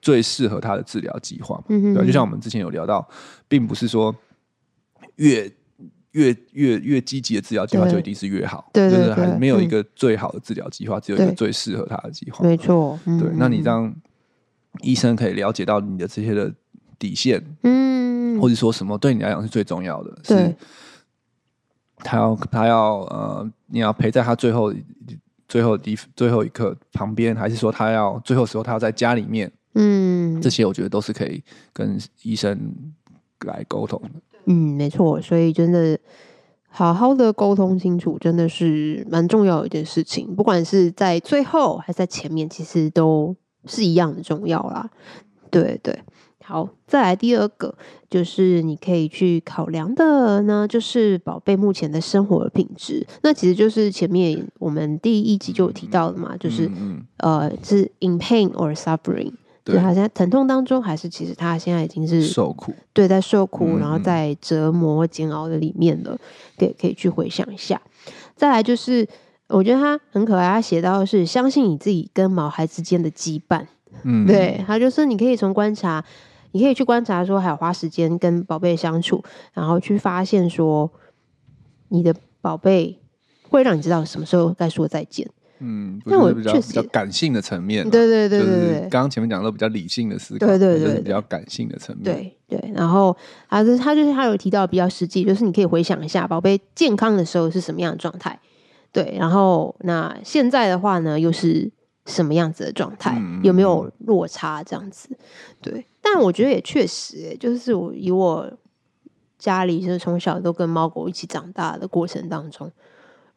[0.02, 1.59] 最适合他的治疗计划。
[1.70, 1.94] 嗯哼。
[1.94, 3.09] 对，就像我们之前有聊到，
[3.48, 4.14] 并不是说
[5.16, 5.50] 越。
[6.18, 12.44] 越越越积极的治疗计划就一定是越好，对，对，对，就是还没有一个最好的治疗计划，嗯、只有一个最适合他的计划。
[12.44, 13.31] 没错，嗯、对。
[13.35, 13.94] 那你让
[14.81, 16.52] 医生可以了解到你的这些的
[16.98, 20.57] 底线，嗯，或者说什么对你来讲是最重要的，对是
[21.98, 24.74] 他要他要呃，你要陪在他最后
[25.48, 29.50] 最后一最后一刻旁边，还是说他要最后时候他要在家里面？
[29.74, 32.59] 嗯，这些我觉得都是可以跟医生
[33.46, 34.11] 来沟通的。
[34.46, 35.98] 嗯，没错，所以真的
[36.68, 40.35] 好好的沟通清楚，真的是蛮重要的一件事情。
[40.35, 43.35] 不管是在最后还是在前面，其实都
[43.66, 44.88] 是一样的重要啦。
[45.51, 45.98] 对对，
[46.44, 47.74] 好，再来第二个，
[48.09, 53.07] 就是你可以去考量的呢，就是宝贝目前的生活的品质。
[53.22, 59.33] 那其实就是前面我们第一集就有提到的嘛，就是嗯嗯呃，是 in pain or suffering。
[59.72, 66.16] 对，他现在疼痛当中，还是其实他现在已经是受苦，对，在受苦，嗯、然后在折磨、煎熬的里面了。
[66.57, 67.81] 对，可以去回想一下。
[68.35, 69.07] 再来就是，
[69.48, 73.66] 我觉得他很可爱，他写到的是相信你自己跟毛孩之间的羁绊。
[74.04, 76.04] 嗯，对，他就是你可以从观察，
[76.52, 80.90] 你可以去观察说，还有花时间跟宝贝相处，然后去发现说，
[81.88, 82.98] 你的宝贝
[83.48, 85.28] 会让你知道什么时候该说再见。
[85.60, 92.72] 嗯，那我确实比较感性的层面，对对对对对，刚刚前面讲的都比较理性的思考，对对对，比较感性的层面，对对。
[92.74, 93.16] 然后
[93.48, 98.38] 啊，就是他就是他有提到比较实际，就是你可以回想一下宝贝健康的时候是什么样的状态，
[98.92, 99.16] 对。
[99.18, 101.70] 然后那现在的话呢，又是
[102.06, 103.20] 什么样子的状态？
[103.42, 105.08] 有没有落差这样子？
[105.60, 105.86] 对。
[106.00, 108.50] 但我觉得也确实，就是我以我
[109.38, 112.70] 家里就是从小都跟猫狗一起长大的过程当中。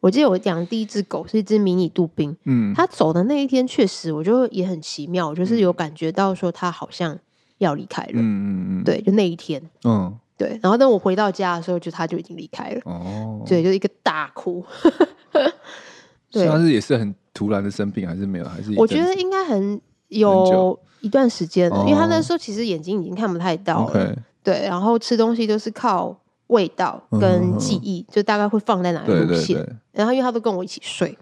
[0.02, 7.18] 我记得我养的第一只狗是一只迷你杜宾，嗯，它走的那一天确实，我就也很奇妙，就是有感觉到说它好像
[7.60, 14.66] 要离开了，嗯嗯嗯，对，就那一天，嗯，对，然后等我回到家的时候，就它就已经离开了，哦，对，就一个大哭，
[16.32, 26.18] 对，它是也是很突然的生病，还是没有，还是我觉得应该很有一段时间了，因为它那时候其实眼睛已经看不太到了，对，然后吃东西都是靠。
[26.52, 29.58] 味道跟记忆，就大概会放在哪个路线。
[29.92, 31.18] 然后因为他都跟我一起睡，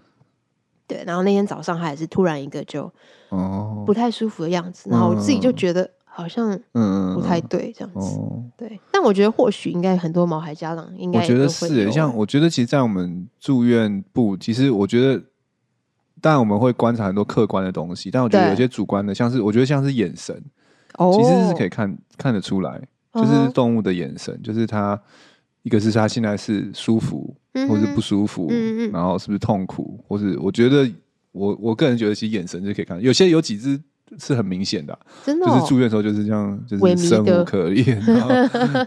[0.86, 1.02] 对。
[1.06, 2.92] 然后那天早上他也是突然一个就
[3.30, 8.18] 哦不太舒服的样子，然后我自己就觉得好像嗯不太对这样子。
[8.56, 15.22] 对，但我觉得或许应该很多毛孩家长应该我觉得是，像我觉得其实，在我们住院部，其实我觉得
[16.20, 20.42] 当然我们会观察很多客观的东西，但我觉得有些主观的，像是我觉得像是眼神，
[20.98, 22.80] 哦，其实是可以看看得出来。
[23.14, 25.00] 就是动物的眼神，就是它，
[25.62, 27.34] 一个是它现在是舒服，
[27.68, 28.50] 或是不舒服，
[28.92, 30.90] 然后是不是痛苦，或是我觉得
[31.32, 33.80] 我我个人觉得其实眼神就可以看，有些有几只。
[34.18, 38.28] 是很明显的、啊，真的、哦，就是住院的时候就是这样，就是生无可恋，然后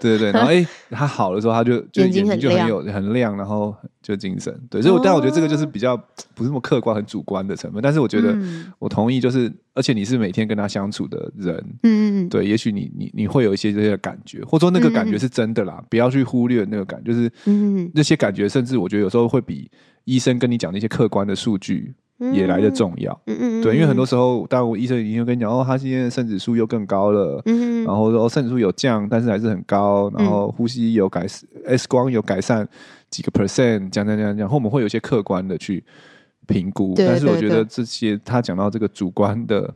[0.01, 5.95] 对 对对，然后哎、欸，他好的时候他就就眼睛就很有很亮，然后就精神，对，所以我但我觉得这个就是比较
[6.35, 8.37] 不是那么客观、很主观的成分，但是我觉得
[8.79, 19.69] 我同意，就是、嗯、而且你是每天跟他相处的人，嗯嗯对，也许你你你会有一些这些感觉，或者说那个感觉是真的啦，嗯、不要去忽略那个感觉，就是嗯那些感觉，甚至我觉得有时候会比
[20.05, 21.93] 医生跟你讲那些客观的数据。
[22.31, 32.65] 也来的重要，嗯嗯，对，因为很多时候，当然我医生已经跟你讲，哦，他今天的肾指数又更高了，嗯，然后说肾指数有降，但是还是很高，然后呼吸有改善，X 光有改善
[33.09, 35.83] 几个 percent，这样这样这样，然后我们会有一些客观的去
[36.47, 39.73] 评估，但是我觉得这些他讲到这个主观的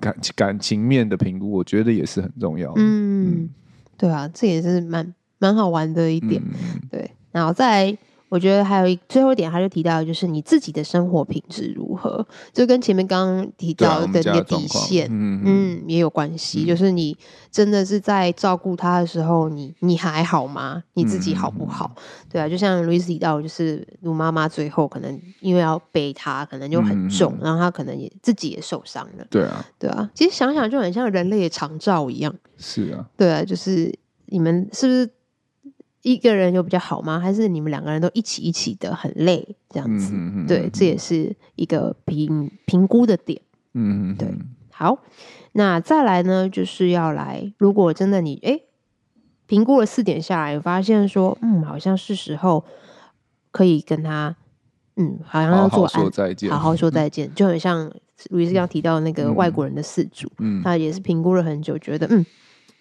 [0.00, 3.48] 感感情面的评估，我觉得也是很重要，嗯，
[3.96, 6.42] 对啊，这也是蛮蛮好玩的一点，
[6.90, 7.96] 对，然后再。
[8.28, 16.64] 我觉得还有一最后一点，他就提到，就是你自己的生活品质如何，就跟前面刚刚提到的那个底线，嗯嗯，也有关系。
[16.64, 17.16] 嗯、就是你
[17.50, 20.82] 真的是在照顾他的时候，你你还好吗？
[20.94, 21.90] 你自己好不好？
[21.96, 29.26] 嗯、对啊，就像 Louis 提到，就是卢妈妈最后可能因为要背他，可能就很重，嗯、然后他可能也自己也受伤了。
[29.30, 30.10] 对啊，对啊。
[30.14, 32.34] 其实想想就很像人类的长照一样。
[32.58, 33.92] 是啊，对啊，就是
[34.26, 35.10] 你们是不是？
[36.02, 37.18] 一个人有比较好吗？
[37.18, 40.12] 还是你们两个人都一起一起的很累这样子？
[40.14, 43.40] 嗯、哼哼对，这也是一个评评估的点。
[43.74, 44.34] 嗯哼哼对。
[44.70, 45.02] 好，
[45.52, 48.60] 那再来呢，就是要来，如果真的你哎
[49.46, 52.64] 评估了四点下来，发现说嗯，好像是时候
[53.50, 54.36] 可以跟他
[54.96, 57.92] 嗯，好像要做好好说再见，好好说再见，嗯、 就很像
[58.30, 62.24] 路易斯刚刚提到那个外国人的四主，嗯，他也是评估了很久，觉得嗯。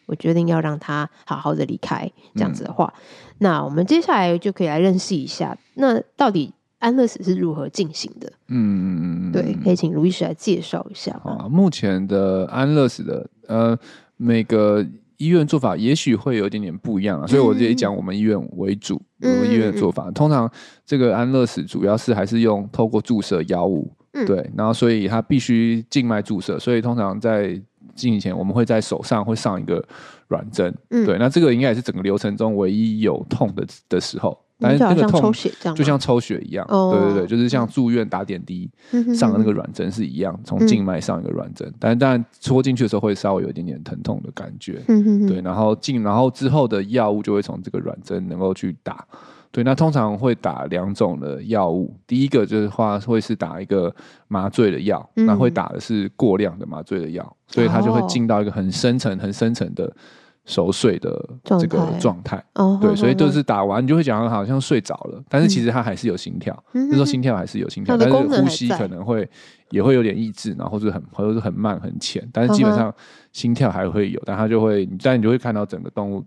[0.08, 8.32] 我决定要让他好好的离开，这样子的话，嗯、那我们接下来就可以来认识一下，那到底安乐死是如何进行的？
[8.48, 11.12] 嗯嗯嗯，对，可以请卢医师来介绍一下。
[11.24, 13.78] 啊，目前的安乐死的呃，
[14.16, 14.86] 每个
[15.18, 20.50] 医院做法也许会有一点点不一样啊，嗯、所以我就以讲我们医院为主，我们医院的做法，嗯、通常
[20.86, 27.60] 这个安乐死主要是还是用透过注射药物，嗯、对，然后所以它必须静脉注射，所以通常在
[27.96, 29.84] 进行前，我们会在手上会上一个
[30.28, 35.32] 软针，嗯、对，那这个应该也是整个流程中唯一有痛的的时候，但是那个痛
[35.76, 38.70] 就像抽血一样，哦、对对对，就是像住院打点滴
[39.16, 44.82] 上的那个软针是一样，从静脉上一个软针，嗯、但是当然戳进去的时候会稍微有一点点疼痛的感觉，
[45.28, 49.06] 对，然后进然后之后的药物就会从这个软针能够去打。
[49.52, 53.94] 对，那通常会打两种的药物，第一个就是话会是打一个
[54.28, 59.92] 麻醉的药，那、嗯、会打的是过量的麻醉的药，所以它就会进到一个很深层、很深层的
[60.46, 62.44] 熟睡的这个状态。
[62.56, 69.28] 哦，对，所以就是打完你就会讲好像睡着了，但是其实它还是有心跳，嗯、那时候心跳还是有心跳，但是呼吸可能会
[69.72, 72.94] 也会有点抑制，然后或者很或者是很慢很浅，但是基本上
[73.32, 76.24] 心跳还会有，但它就会，但你就会看到整个动物。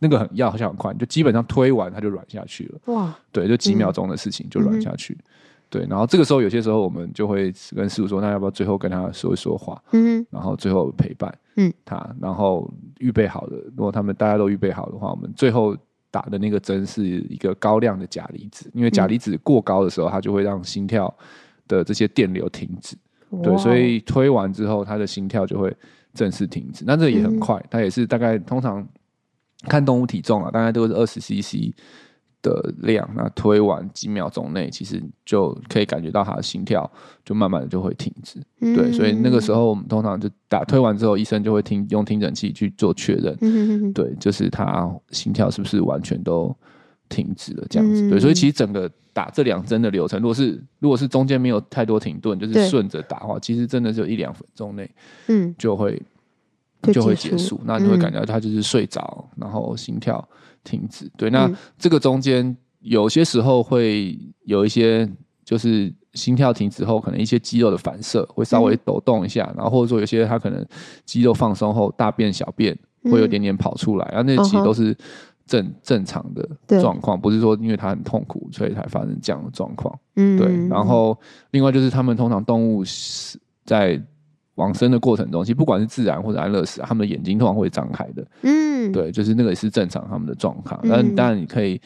[0.00, 2.92] 那个很要好像很快，就基本上推完它就软下去了。
[2.92, 5.14] 哇，对，就几秒钟的事情就软下去。
[5.14, 5.24] 嗯、
[5.70, 9.82] 对，然后这个时候有些时候我们就会跟师傅说，那要不要最后跟他说一说话？
[9.92, 15.76] 嗯，然后最后陪伴，嗯，他，然后预备好的，如果他们大家都预备好的话，我们最后
[16.10, 21.12] 打的那个针是一个高量的钾离子，因为钾离子过高的时候，它就会让心跳
[21.66, 22.96] 的这些电流停止。
[23.30, 25.74] 哇对，所以推完之后，他的心跳就会
[26.12, 26.84] 正式停止。
[26.86, 28.86] 那这也很快，它也是大概通常。
[29.68, 31.74] 看动物体重啊，大概都是二十 CC
[32.42, 33.08] 的量。
[33.16, 36.90] 那推完几秒钟内，其实就可以感觉到他的心跳
[37.24, 38.38] 就慢慢的就会停止。
[38.60, 43.36] 嗯、对，所以那个时候我们通常就打推完之后，医生就会听用听诊器去做确认。
[43.40, 46.54] 嗯、对，就是他心跳是不是完全都
[47.08, 48.02] 停止了这样子。
[48.02, 54.90] 嗯、对，所以其实整个打这两针的流程，如果是如果是中间没有太多停顿，就是顺着打的话，其实真的就一两分钟内，
[55.28, 56.00] 嗯，就会。
[56.92, 60.26] 就会结束，那你会感觉到他就是睡着，嗯、然后心跳
[60.62, 61.10] 停止。
[61.16, 65.08] 对，那这个中间有些时候会有一些，
[65.44, 70.66] 就是心跳停止后，可能一些肌肉的反射会稍微抖动一下，嗯、然后或者说有些他可能
[71.04, 74.96] 肌肉放松后，大便小便会有点点跑出来，嗯、然后那其实都是
[75.46, 79.96] 正正常的状况，不是说因为他很痛苦所以才发生这样的状况。
[80.16, 80.68] 嗯，对。
[80.68, 81.18] 然后
[81.50, 84.02] 另外就是他们通常动物是在。
[84.56, 88.26] 往生的过程中，其实不管是自然或者安乐死，他们的眼睛通常会张开的。
[88.42, 90.80] 嗯，对，就是那个也是正常他们的状况。
[90.84, 91.80] 但、嗯、当然你可以，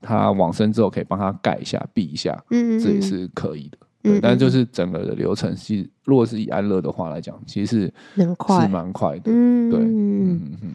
[0.00, 3.78] 他往生之后可以帮他盖一下、闭一下，嗯，这也是可以的。
[4.02, 9.24] 对，嗯、但就是整个的流程，其实如果是以安乐的话来讲，其实是快是蛮快的。
[9.26, 10.74] 嗯，对，嗯嗯。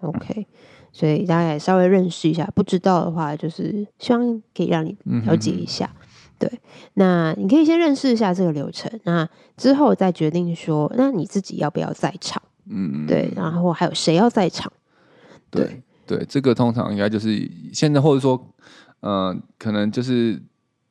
[0.00, 0.44] OK，
[0.90, 5.88] 所以大家也稍微认识一下，不知道的话，就是希望可以让你了解一下。
[6.42, 6.60] 嗯对，
[6.94, 12.42] 那你可以先认识一下这个流程，那之后再决定说，那你自己要不要在场？
[12.68, 14.72] 嗯，对，然后还有谁要在场？
[15.50, 15.64] 对
[16.06, 18.40] 对，对，这个通常应该就是现在，或者说，
[19.00, 20.40] 嗯、呃，可能就是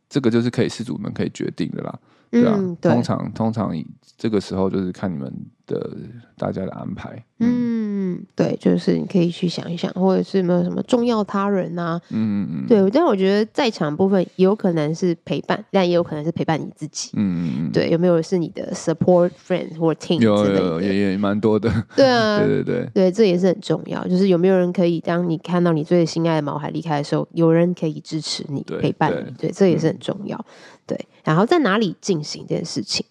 [0.10, 2.00] 这个就是可以事主们可以决定的啦。
[2.30, 3.72] 对啊，嗯、对通常通常
[4.18, 5.34] 这个时候就是看你们
[5.66, 5.98] 的
[6.38, 7.24] 大家的安排。
[7.40, 7.91] 嗯，嗯
[8.36, 12.00] 对，就是你可以去想一想，或者是有没有什么重要他人啊？
[12.10, 12.68] 嗯嗯嗯。
[12.68, 17.12] 对，但我觉得在场部分有可能是陪伴，但也有可能是陪伴你自己。
[17.14, 20.20] 嗯嗯嗯对，有没有是你的 support friend 或 team？
[20.20, 21.72] 有有有，也也蛮多的。
[21.96, 24.08] 对啊， 对对对对，这也是很重要。
[24.08, 29.34] 就是有没有人可以当你看到你最心爱的毛孩离开的时候，有人可以支持你、陪伴你？
[29.38, 30.38] 对，这也是很重要。
[30.38, 30.46] 嗯
[30.88, 33.06] 对，然后在哪里进行这件事情？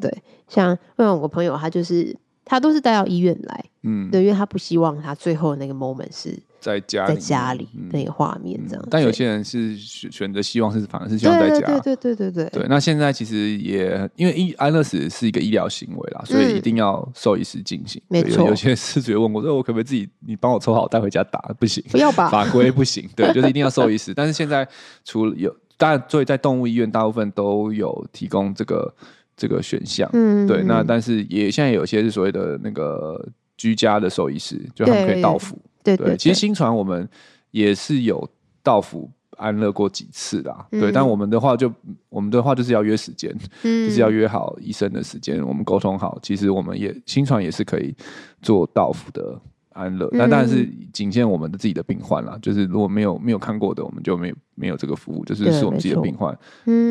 [0.00, 0.10] 对，
[0.48, 8.84] 像因为我朋友，他就是他都是带到医院来，嗯，对，因为他不希望他最后那个 moment 是在家在家里那个画面这样。
[8.90, 12.66] 但有些人是选选择希望是反而是希望在家，对对对对对对。
[12.68, 18.02] 那现在其实也因为医安乐死是一个医疗行为啦，所以一定要兽医师进行。
[18.08, 22.28] 没错，有些事主问我说：“我可不可以自己你帮我抽好带回家打？”不行，不要吧？
[22.28, 23.08] 法规不行。
[23.14, 24.12] 对，就是一定要兽医师。
[24.12, 24.66] 但是现在
[25.04, 25.54] 除了有。
[25.76, 28.94] 当然，所以在动物医院，大部分都有提供这个
[29.40, 30.06] 这个选项。
[30.12, 30.62] 嗯，对。
[30.64, 33.26] 那但是也现在有些是所谓的那个
[33.56, 35.58] 居家的兽医师，就他们可以到府。
[35.82, 35.96] 对。
[36.18, 37.08] 其实新传我们
[37.52, 38.28] 也是有
[38.62, 40.54] 到府安乐过几次的。
[40.72, 41.72] 嗯、对，但我们的话就
[42.10, 46.18] 我们的话就是要约时间，嗯、就是要约好医生的时间，我们沟通好。
[46.22, 47.94] 其实我们也新传也是可以
[48.42, 49.40] 做到府的。
[49.72, 52.32] 安乐，那当然是仅限我们的自己的病患啦。
[52.34, 55.24] 嗯、就是如果没有没有看过的，我们就没有没有这个服务。
[55.24, 56.36] 就是是我们自己的病患，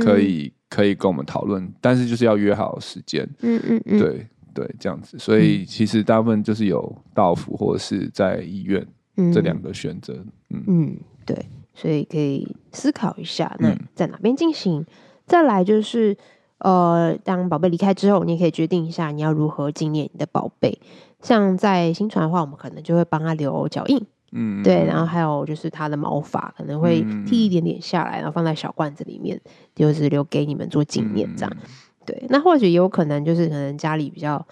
[0.02, 3.28] 可以可以跟我们讨论，但是就是要约好时间。
[3.42, 5.18] 嗯嗯嗯，对对，这样子。
[5.18, 8.86] 所以其实大部分就是有到府或者是在医院
[9.34, 10.14] 这两个选择。
[10.50, 14.82] 嗯嗯，对，所以可以思考一下，那在哪边进行？
[14.82, 14.86] 嗯、
[15.26, 16.16] 再来就是
[16.60, 20.80] 呃，当宝贝离开之后，你也可以决定一下你要如何纪念你的宝贝。
[21.22, 29.40] 像在新传的话，我们可能就会帮他留脚印，嗯，对，然后还有就是它的毛发可能会剃一点点下来，然后放在小罐子里面，
[29.76, 31.58] 就是留给你们做纪念这样。
[32.06, 34.46] 对，那或许也有可能就是可能家里比较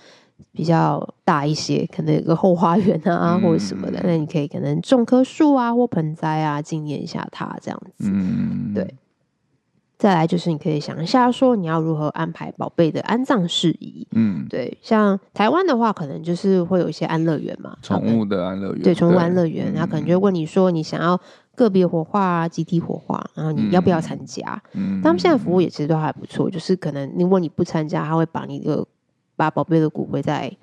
[0.52, 8.96] 比较大一些，可能有个后花园啊 或者什么的，那你可以可能种棵树啊或盆栽啊，纪念一下它这样子，嗯，对。
[9.98, 14.08] 再来就是你可以想一下，说你要如何安排宝贝的安葬事宜。
[14.12, 21.20] 嗯，对，像台湾的话，可能就是会有一些安乐园嘛，宠物的安乐园，对，宠物安乐园，他可能就会问你说，你想要
[21.56, 24.62] 个别火化啊，集体火化，然后你要不要参加？
[24.74, 28.86] 嗯，他们现在服务也其实都还不错，就是可能如果你不参加，他会把你的
[29.36, 30.56] 把宝贝的骨灰再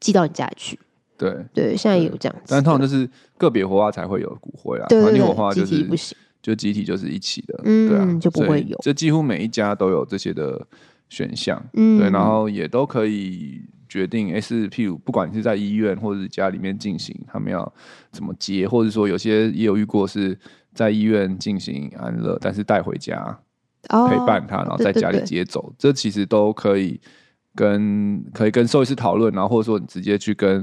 [0.00, 0.76] 寄到你家里去。
[1.16, 3.08] 对对，现在也有这样子，但通常就是
[3.38, 6.18] 个别火化才会有骨灰啊，团体火化就是集体不行。
[6.44, 8.76] 就集体就是一起的，嗯、对啊，就不会有。
[8.82, 10.60] 这几乎每一家都有这些的
[11.08, 17.72] 选项，嗯，对，然后也都可以决定，哎，是譬如不管你是在医院或者是家里面进行，他们要
[18.12, 20.38] 怎么接，或者说有些也有遇过是
[20.74, 23.16] 在医院进行安乐，但是带回家
[23.88, 27.00] 陪伴他，哦、然后在家里接走，对对对，这其实都可以
[27.54, 30.62] 跟可以跟兽医师讨论，然后或者说你直接去跟。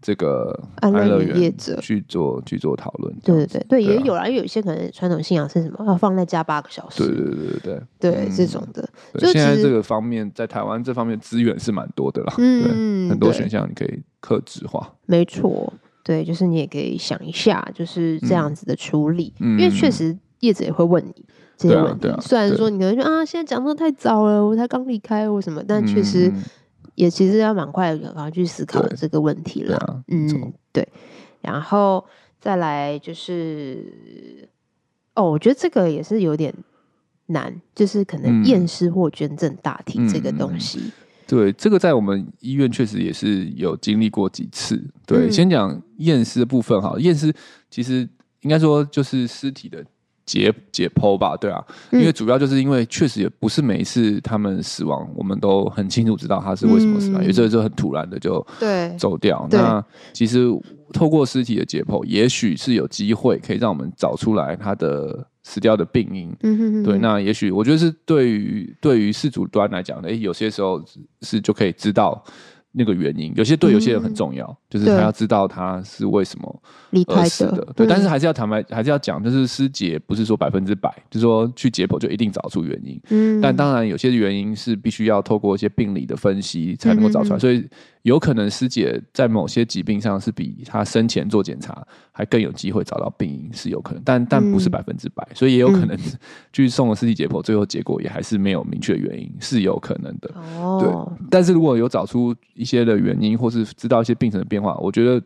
[0.00, 8.88] 这个安乐园去做去做讨论，对对对对，也有啦，因为有一些可能传统信仰是什么，要放在家八个小时，对对对对对，这种的。
[9.18, 15.72] 现在这个方面在台湾这方面资源是蛮多的啦，嗯，很多选项你可以克制化，没错，
[16.04, 21.24] 对，就是你也可以想一下，就是这样子的处理，因为确实业者也会问你
[21.56, 26.32] 这些问题，虽然说你可能说啊，现在讲的太早了，我才刚离开或什么，但确实。
[26.98, 29.76] 也其实要蛮快的，然后去思考这个问题了。
[29.76, 30.86] 啊、嗯，对。
[31.40, 32.04] 然后
[32.40, 34.48] 再来就是，
[35.14, 36.52] 哦，我觉得这个也是有点
[37.26, 40.80] 难，就是可能验尸或捐赠大体这个东西。
[40.80, 40.92] 嗯、
[41.28, 44.76] 对，这个在我们医院确实也是有经历过几次。
[45.06, 47.32] 对，嗯、先讲验尸的部分哈，验尸
[47.70, 48.08] 其实
[48.40, 49.84] 应该说就是尸体的。
[50.28, 58.46] 解解剖吧，对啊，因为主要就是因为确实也不是每一次他们死亡，我们都很清楚知道他是为什么死亡，嗯、有时候就很突然的就
[58.98, 59.48] 走掉。
[59.50, 60.46] 那其实
[60.92, 66.30] 透过尸体的解剖，也许是有机会可以让我们找出来他的死掉的病因。
[66.42, 70.84] 嗯哼哼对，那也许我觉得是对于对于事主端来讲的，诶，有些时候
[71.22, 72.22] 是就可以知道。
[72.72, 76.62] 那个原因，有些对有些人很重要，嗯、就是他要知道他是为什么
[77.08, 77.52] 而死的。
[77.52, 83.00] 的对，嗯、但是还是要坦白，还是要讲，就是师姐不是说百分之百，就是说去解剖就一定找出原因。
[83.08, 87.36] 嗯，但当然有些原因是必须要透过一些病理的分析才能够找出来。
[87.36, 87.66] 嗯、所以
[88.02, 95.96] 有可能师姐在某些疾病上是比她生前做检查还更有机会找到病因，是有可能，但但不是百分之百，所以也有可能
[96.52, 100.30] 去送了尸体解剖，最后结果也还是没有明确原因，是有可能的。
[100.58, 100.78] 哦，
[101.18, 101.26] 对。
[101.30, 105.22] 但是如果有找出一些的原因，或是知道一些病程的变化，我觉得。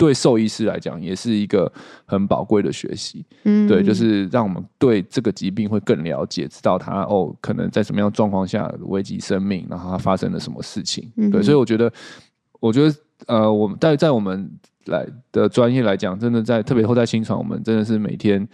[0.00, 1.70] 对兽医师来讲，也是一个
[2.06, 3.22] 很宝贵的学习。
[3.44, 11.12] 嗯，对，就是让我们对这个疾病会更了解，知道它哦，可能在什么样的状况下危及生命，然后它发生了什么事情。
[11.16, 11.92] 嗯、对，所以我觉得，
[12.60, 12.94] 我觉得，
[13.26, 14.50] 呃，我们在在我们
[14.86, 18.48] 来的专业来讲，真的在特别后在新传，我们真的是每天。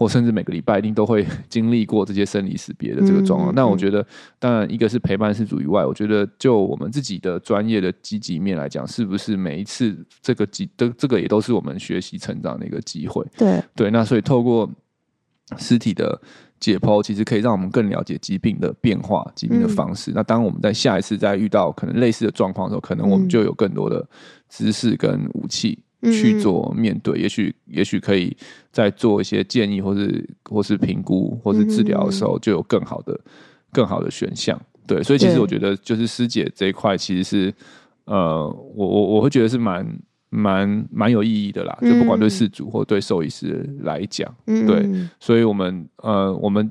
[0.00, 3.54] 或甚至每个礼拜一定都会 经历过这些生离死别的这个状况。
[3.54, 4.06] 那、嗯、我觉得，
[4.38, 13.22] 当然一个是陪伴是主以外，我觉得就我们自己的专业的积极面来讲，是不是每一次这个机的这个也都是我们学习成长的一个机会？
[13.36, 13.90] 对对。
[13.90, 14.66] 那所以透过
[15.58, 16.18] 尸体的
[16.58, 20.12] 解剖，其实可以让我们更了解疾病的变化、疾病的方式。
[20.12, 24.08] 嗯、那当我们在下一次再遇到可能类似的状况的时候，可能我们就有更多的
[24.48, 25.78] 知识跟武器。
[26.02, 28.34] 去做面对，也许也许可以
[28.72, 33.20] 在做一些建议，或是或是评估，或是治疗的时候，就有更好的
[33.70, 34.58] 更好的选项。
[34.86, 37.54] 对，所以其实我觉得，就是师姐这一块，其实是
[38.06, 39.86] 呃，我我我会觉得是蛮
[40.30, 41.78] 蛮蛮有意义的啦。
[41.82, 44.88] 就不管对事主或对兽医师来讲，对，
[45.18, 46.70] 所以我们呃，我们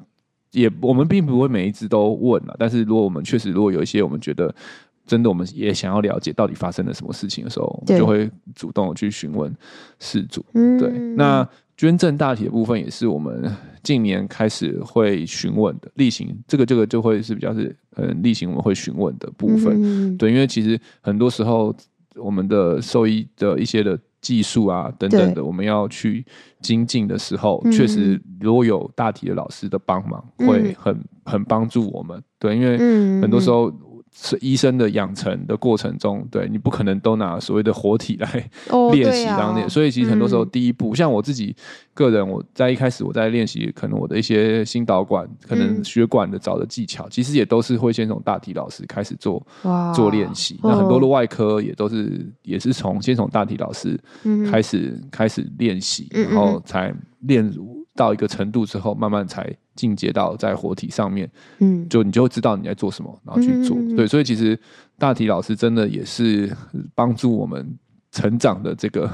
[0.51, 4.53] 也我们并不会每一只都问了，但是如果我们确实如果有一些我们觉得。
[5.09, 9.51] 真的，我们也想要了解到底发生了什么事情的时候，我们就会主动去询问
[9.97, 10.45] 事主。
[10.53, 13.51] 对，那捐赠大体的部分也是我们
[13.81, 20.15] 近年开始会询问的例行，这个这个就会是比较是嗯例行我们会询问的部分。
[20.15, 21.75] 对，因为其实很多时候
[22.15, 26.23] 我们的兽医的一些的技术啊等等的，我们要去
[26.61, 30.95] 精进的时候，确实如果有大体的老师的帮忙，会很
[31.25, 32.21] 很帮助我们。
[32.37, 32.77] 对，因为
[33.21, 33.73] 很多时候。
[34.11, 38.49] 是医生的养成的过程中，对你不可能都拿所谓的活体来
[38.91, 41.55] 练习当练，所以其实很多时候第一步，像我自己
[41.93, 49.45] 个人，我在一开始我在练习，可能我的一些心导管、可能血管的找的技巧，其实也都是会先从大体老师开始做
[49.95, 50.59] 做练习。
[50.63, 53.99] 那很多的外科也都是也是从先从大体老师
[54.51, 57.49] 开始开始练习，然后才练
[57.95, 59.55] 到一个程度之后，慢慢才。
[59.79, 63.77] 进阶到在活体上面，嗯，就你就会知道你在做什么，然后去做。
[63.77, 64.59] 嗯、对，所以其实
[64.97, 66.51] 大体老师真的也是
[66.93, 67.65] 帮助我们
[68.11, 69.09] 成长的这个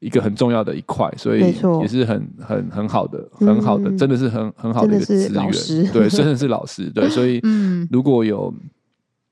[0.00, 1.40] 一个很重要的一块，所以
[1.80, 5.90] 也是很很很好的，很好的，真的是很很好的一个资源。
[5.90, 6.90] 对，真的是老师。
[6.90, 7.40] 对，所以
[7.90, 8.52] 如果有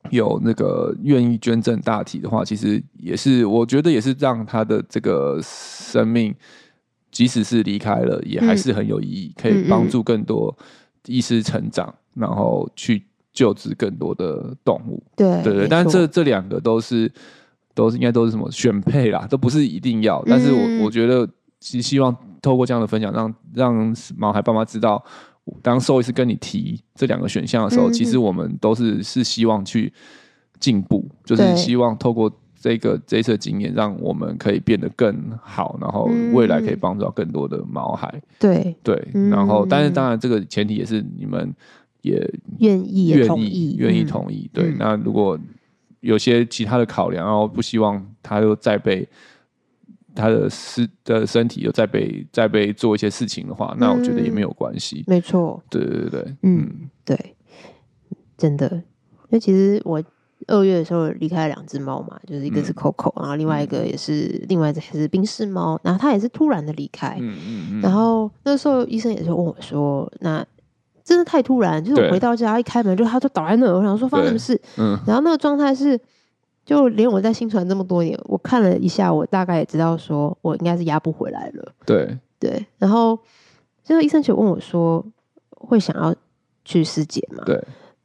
[0.09, 6.35] 有那个愿意捐赠大体的话，其实也是我觉得也是让他的这个生命。
[7.13, 10.57] 即使是离开了，也还是很有意义，嗯、可以帮助更多
[11.07, 13.05] 医师成长，然后去
[13.35, 15.01] 救治更多的动物。
[15.15, 17.13] 对对对，但这这两个都是
[17.75, 20.25] 都是应该都是什么选配啦，都不是一定要。
[20.27, 21.29] 但是我、嗯、我觉得，
[21.61, 25.05] 其实希望透过这样的分享，让让毛孩爸妈知道，
[25.61, 29.93] 当兽医师跟你提这两个选项的时候，嗯、其实我们都是是希望去
[30.59, 32.33] 进步，就是希望透过。
[32.63, 38.23] 这个这一次经验，让我们可以变得更好，然后未来可以帮助到更多的毛孩。
[38.39, 38.73] 对。
[38.85, 41.53] 对，然后但是当然，这个前提也是你们
[42.03, 42.25] 也
[42.61, 44.49] 愿意愿意愿意同意。
[44.55, 45.37] 对，那如果
[45.99, 49.09] 有些其他的考量，然后不希望他又再被
[50.15, 55.03] 他的身的身体又再被再被做一些事情的话，那我觉得也没有关系。
[55.09, 57.35] 没错，对对对，嗯，对，
[58.39, 60.01] 真的，因为其实我。
[60.49, 70.45] 二月的时候离开了两只猫嘛，就是一个是 Coco，、嗯、然后另外一个也是、嗯、另外一只是冰室猫，然后它也是突然的离开，嗯嗯嗯、然后那时候医生也是问我说：“那
[71.05, 74.61] 真的太突然，就是我回到家一开门就它就倒在那，我想说发生什么事？
[74.79, 76.01] 嗯，然后那个状态是，
[76.65, 83.19] 就连我在新传这么多年，我看了一下，我大概也知道说我应该是压不回来了，对对，然后
[83.85, 85.05] 这个医生就问我说
[85.51, 86.15] 会想要
[86.65, 87.43] 去尸检吗？
[87.47, 87.55] 对，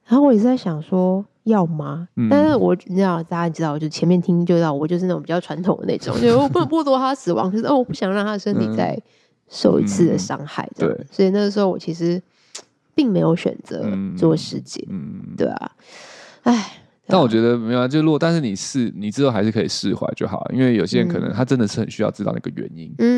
[0.06, 1.26] 然后我也是在想说。
[1.48, 2.08] 要吗？
[2.30, 8.98] 但是我你知道，大家知道，就前面听就知道，我就是那种比较传统的那种，就我不能 剥夺他死亡，就是哦，我不想让他的身体再
[9.50, 12.22] 受一次的伤害，对，所以那个时候我其实
[12.94, 13.86] 并没有选择
[14.18, 15.72] 做尸检，嗯，对啊，
[16.44, 16.84] 哎。
[17.10, 23.17] 但我觉得没有啊，就如果但是你是你之后还是可以释怀就好，因为有些人可能他真的是很需要知道那个原因，嗯，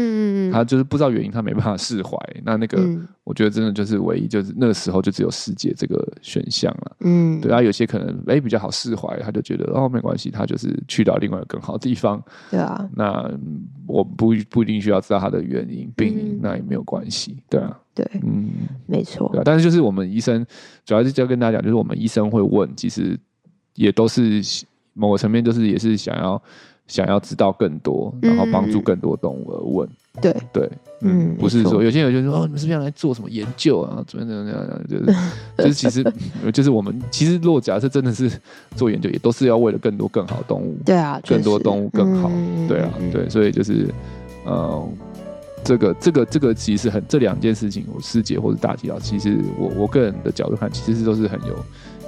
[0.51, 2.17] 他就是不知道原因，他没办法释怀。
[2.43, 2.79] 那那个
[3.23, 13.29] 我觉得真的就是唯一就是那个时候就只有世界这个选项了，嗯，对啊，有些可能哎比较好释怀，他就觉得哦没关系，他就是去到另外一个更好的地方，对啊，那
[13.87, 18.49] 我不不一定需要知道他的原因病因，那也没有关系，对啊，对，嗯，
[18.85, 20.45] 没错，对啊，但是就是我们医生
[20.85, 23.17] 主要是就要跟大家讲，就是我们医生会问，其实。
[23.75, 24.41] 也都是
[24.93, 26.41] 某个层面就是也是想要
[26.85, 29.89] 想要知道更多，然后帮助更多动物而问。
[30.21, 30.69] 对对，
[31.01, 34.03] 嗯，不是说有些人就说哦，你们是不是要来做什么研究啊？
[34.07, 34.81] 怎么怎么样？
[34.87, 35.05] 就是
[35.57, 36.03] 就是其实
[36.51, 38.31] 就是我们其实如果假设真的是
[38.75, 40.77] 做研究，也都是要为了更多更好的动物。
[40.85, 42.29] 对啊，更多动物更好。
[42.67, 43.87] 对啊，对，所以就是
[44.45, 44.89] 呃，
[45.63, 51.55] 这个这个这个其实很这两件事情，我师姐或者大体老，其实我我个人的角度看，其实都是很有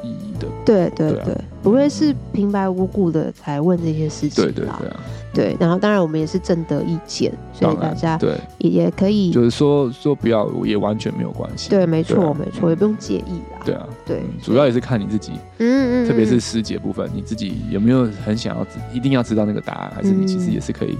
[0.04, 0.48] 意义的。
[0.66, 4.44] 对对对，不会是平白无故的才问这些事情。
[4.44, 5.00] 对对对啊。
[5.34, 11.70] 对，然后当然我们也是征得意见，所以大家对也也可以，就是说说不要也完全没有关系。
[11.70, 13.62] 对，没错没错，也不用介意啦。
[13.64, 20.98] 对啊，对，主要也是看你自己，嗯嗯，特别是师姐部分，你自己有没有很想要一定要知道那个答案，还是你其实也是可以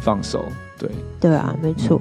[0.00, 0.42] 放手？
[0.78, 2.00] 对，对啊，没错。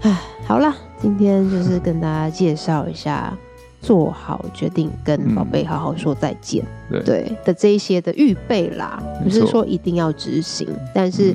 [0.00, 0.70] 哎，好了，
[1.00, 3.34] 今天就是跟大家介绍一下。
[3.80, 11.34] 做好决定，跟宝贝好好说再见，嗯、对，对的这一些的预备啦，不是说一定要执行，但是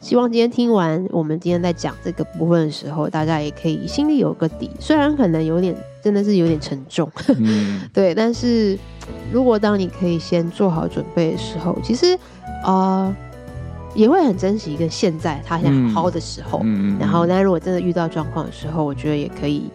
[0.00, 8.78] 希望今天听完我们今天在讲这个部分的时候，大家也可以心里有个底，虽然可能有点真的是有点沉重，嗯、 对，但是
[9.32, 12.14] 如果当你可以先做好准备的时候，其实
[12.64, 13.16] 啊、呃、
[13.94, 19.70] 也会很珍惜一个现在他想好好的时候，嗯、然后但如果真的遇到状况的时候，我觉得也可以。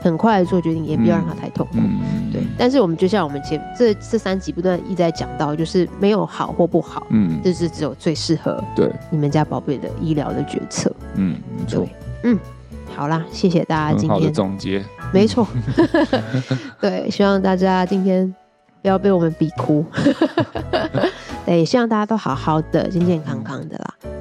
[0.00, 1.74] 很快的做决定，也不要让他太痛苦。
[1.76, 10.90] 嗯、对，但是我们就像我们前这这三集不断一直在讲到，就是没有好或不好，嗯，就是只有最适合对你们家宝贝的医疗的决策。
[11.14, 11.86] 嗯，没错。
[12.22, 12.38] 嗯，
[12.96, 14.84] 好啦，谢谢大家今天好的总结。
[15.12, 15.46] 没错。
[16.80, 18.34] 对，希望大家今天
[18.80, 19.84] 不要被我们逼哭。
[21.44, 24.19] 对，希望大家都好好的、健健康康的啦。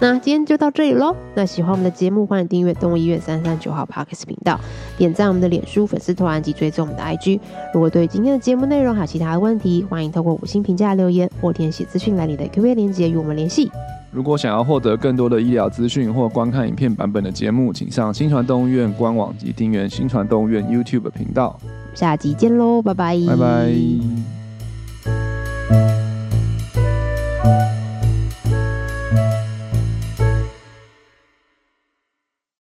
[0.00, 1.14] 那今天就到这里喽。
[1.34, 4.58] 那喜欢我们的节目，欢迎订阅动物医院三三九号 Podcast 频道，
[4.96, 7.40] 点赞我们的脸书粉丝团及追踪我们的 IG。
[7.74, 13.70] 如果对今天的节目内容还有其他的问题，欢迎透过五星评价留言或填写资讯栏里的 QA 链接与我们联系。
[14.12, 21.56] 如果想要获得更多的医疗资讯或观看影片版本的节目，请上新传动物医院官网及订阅新传动物医院 YouTube 频道。
[21.94, 23.72] 下集见喽，拜拜，拜拜。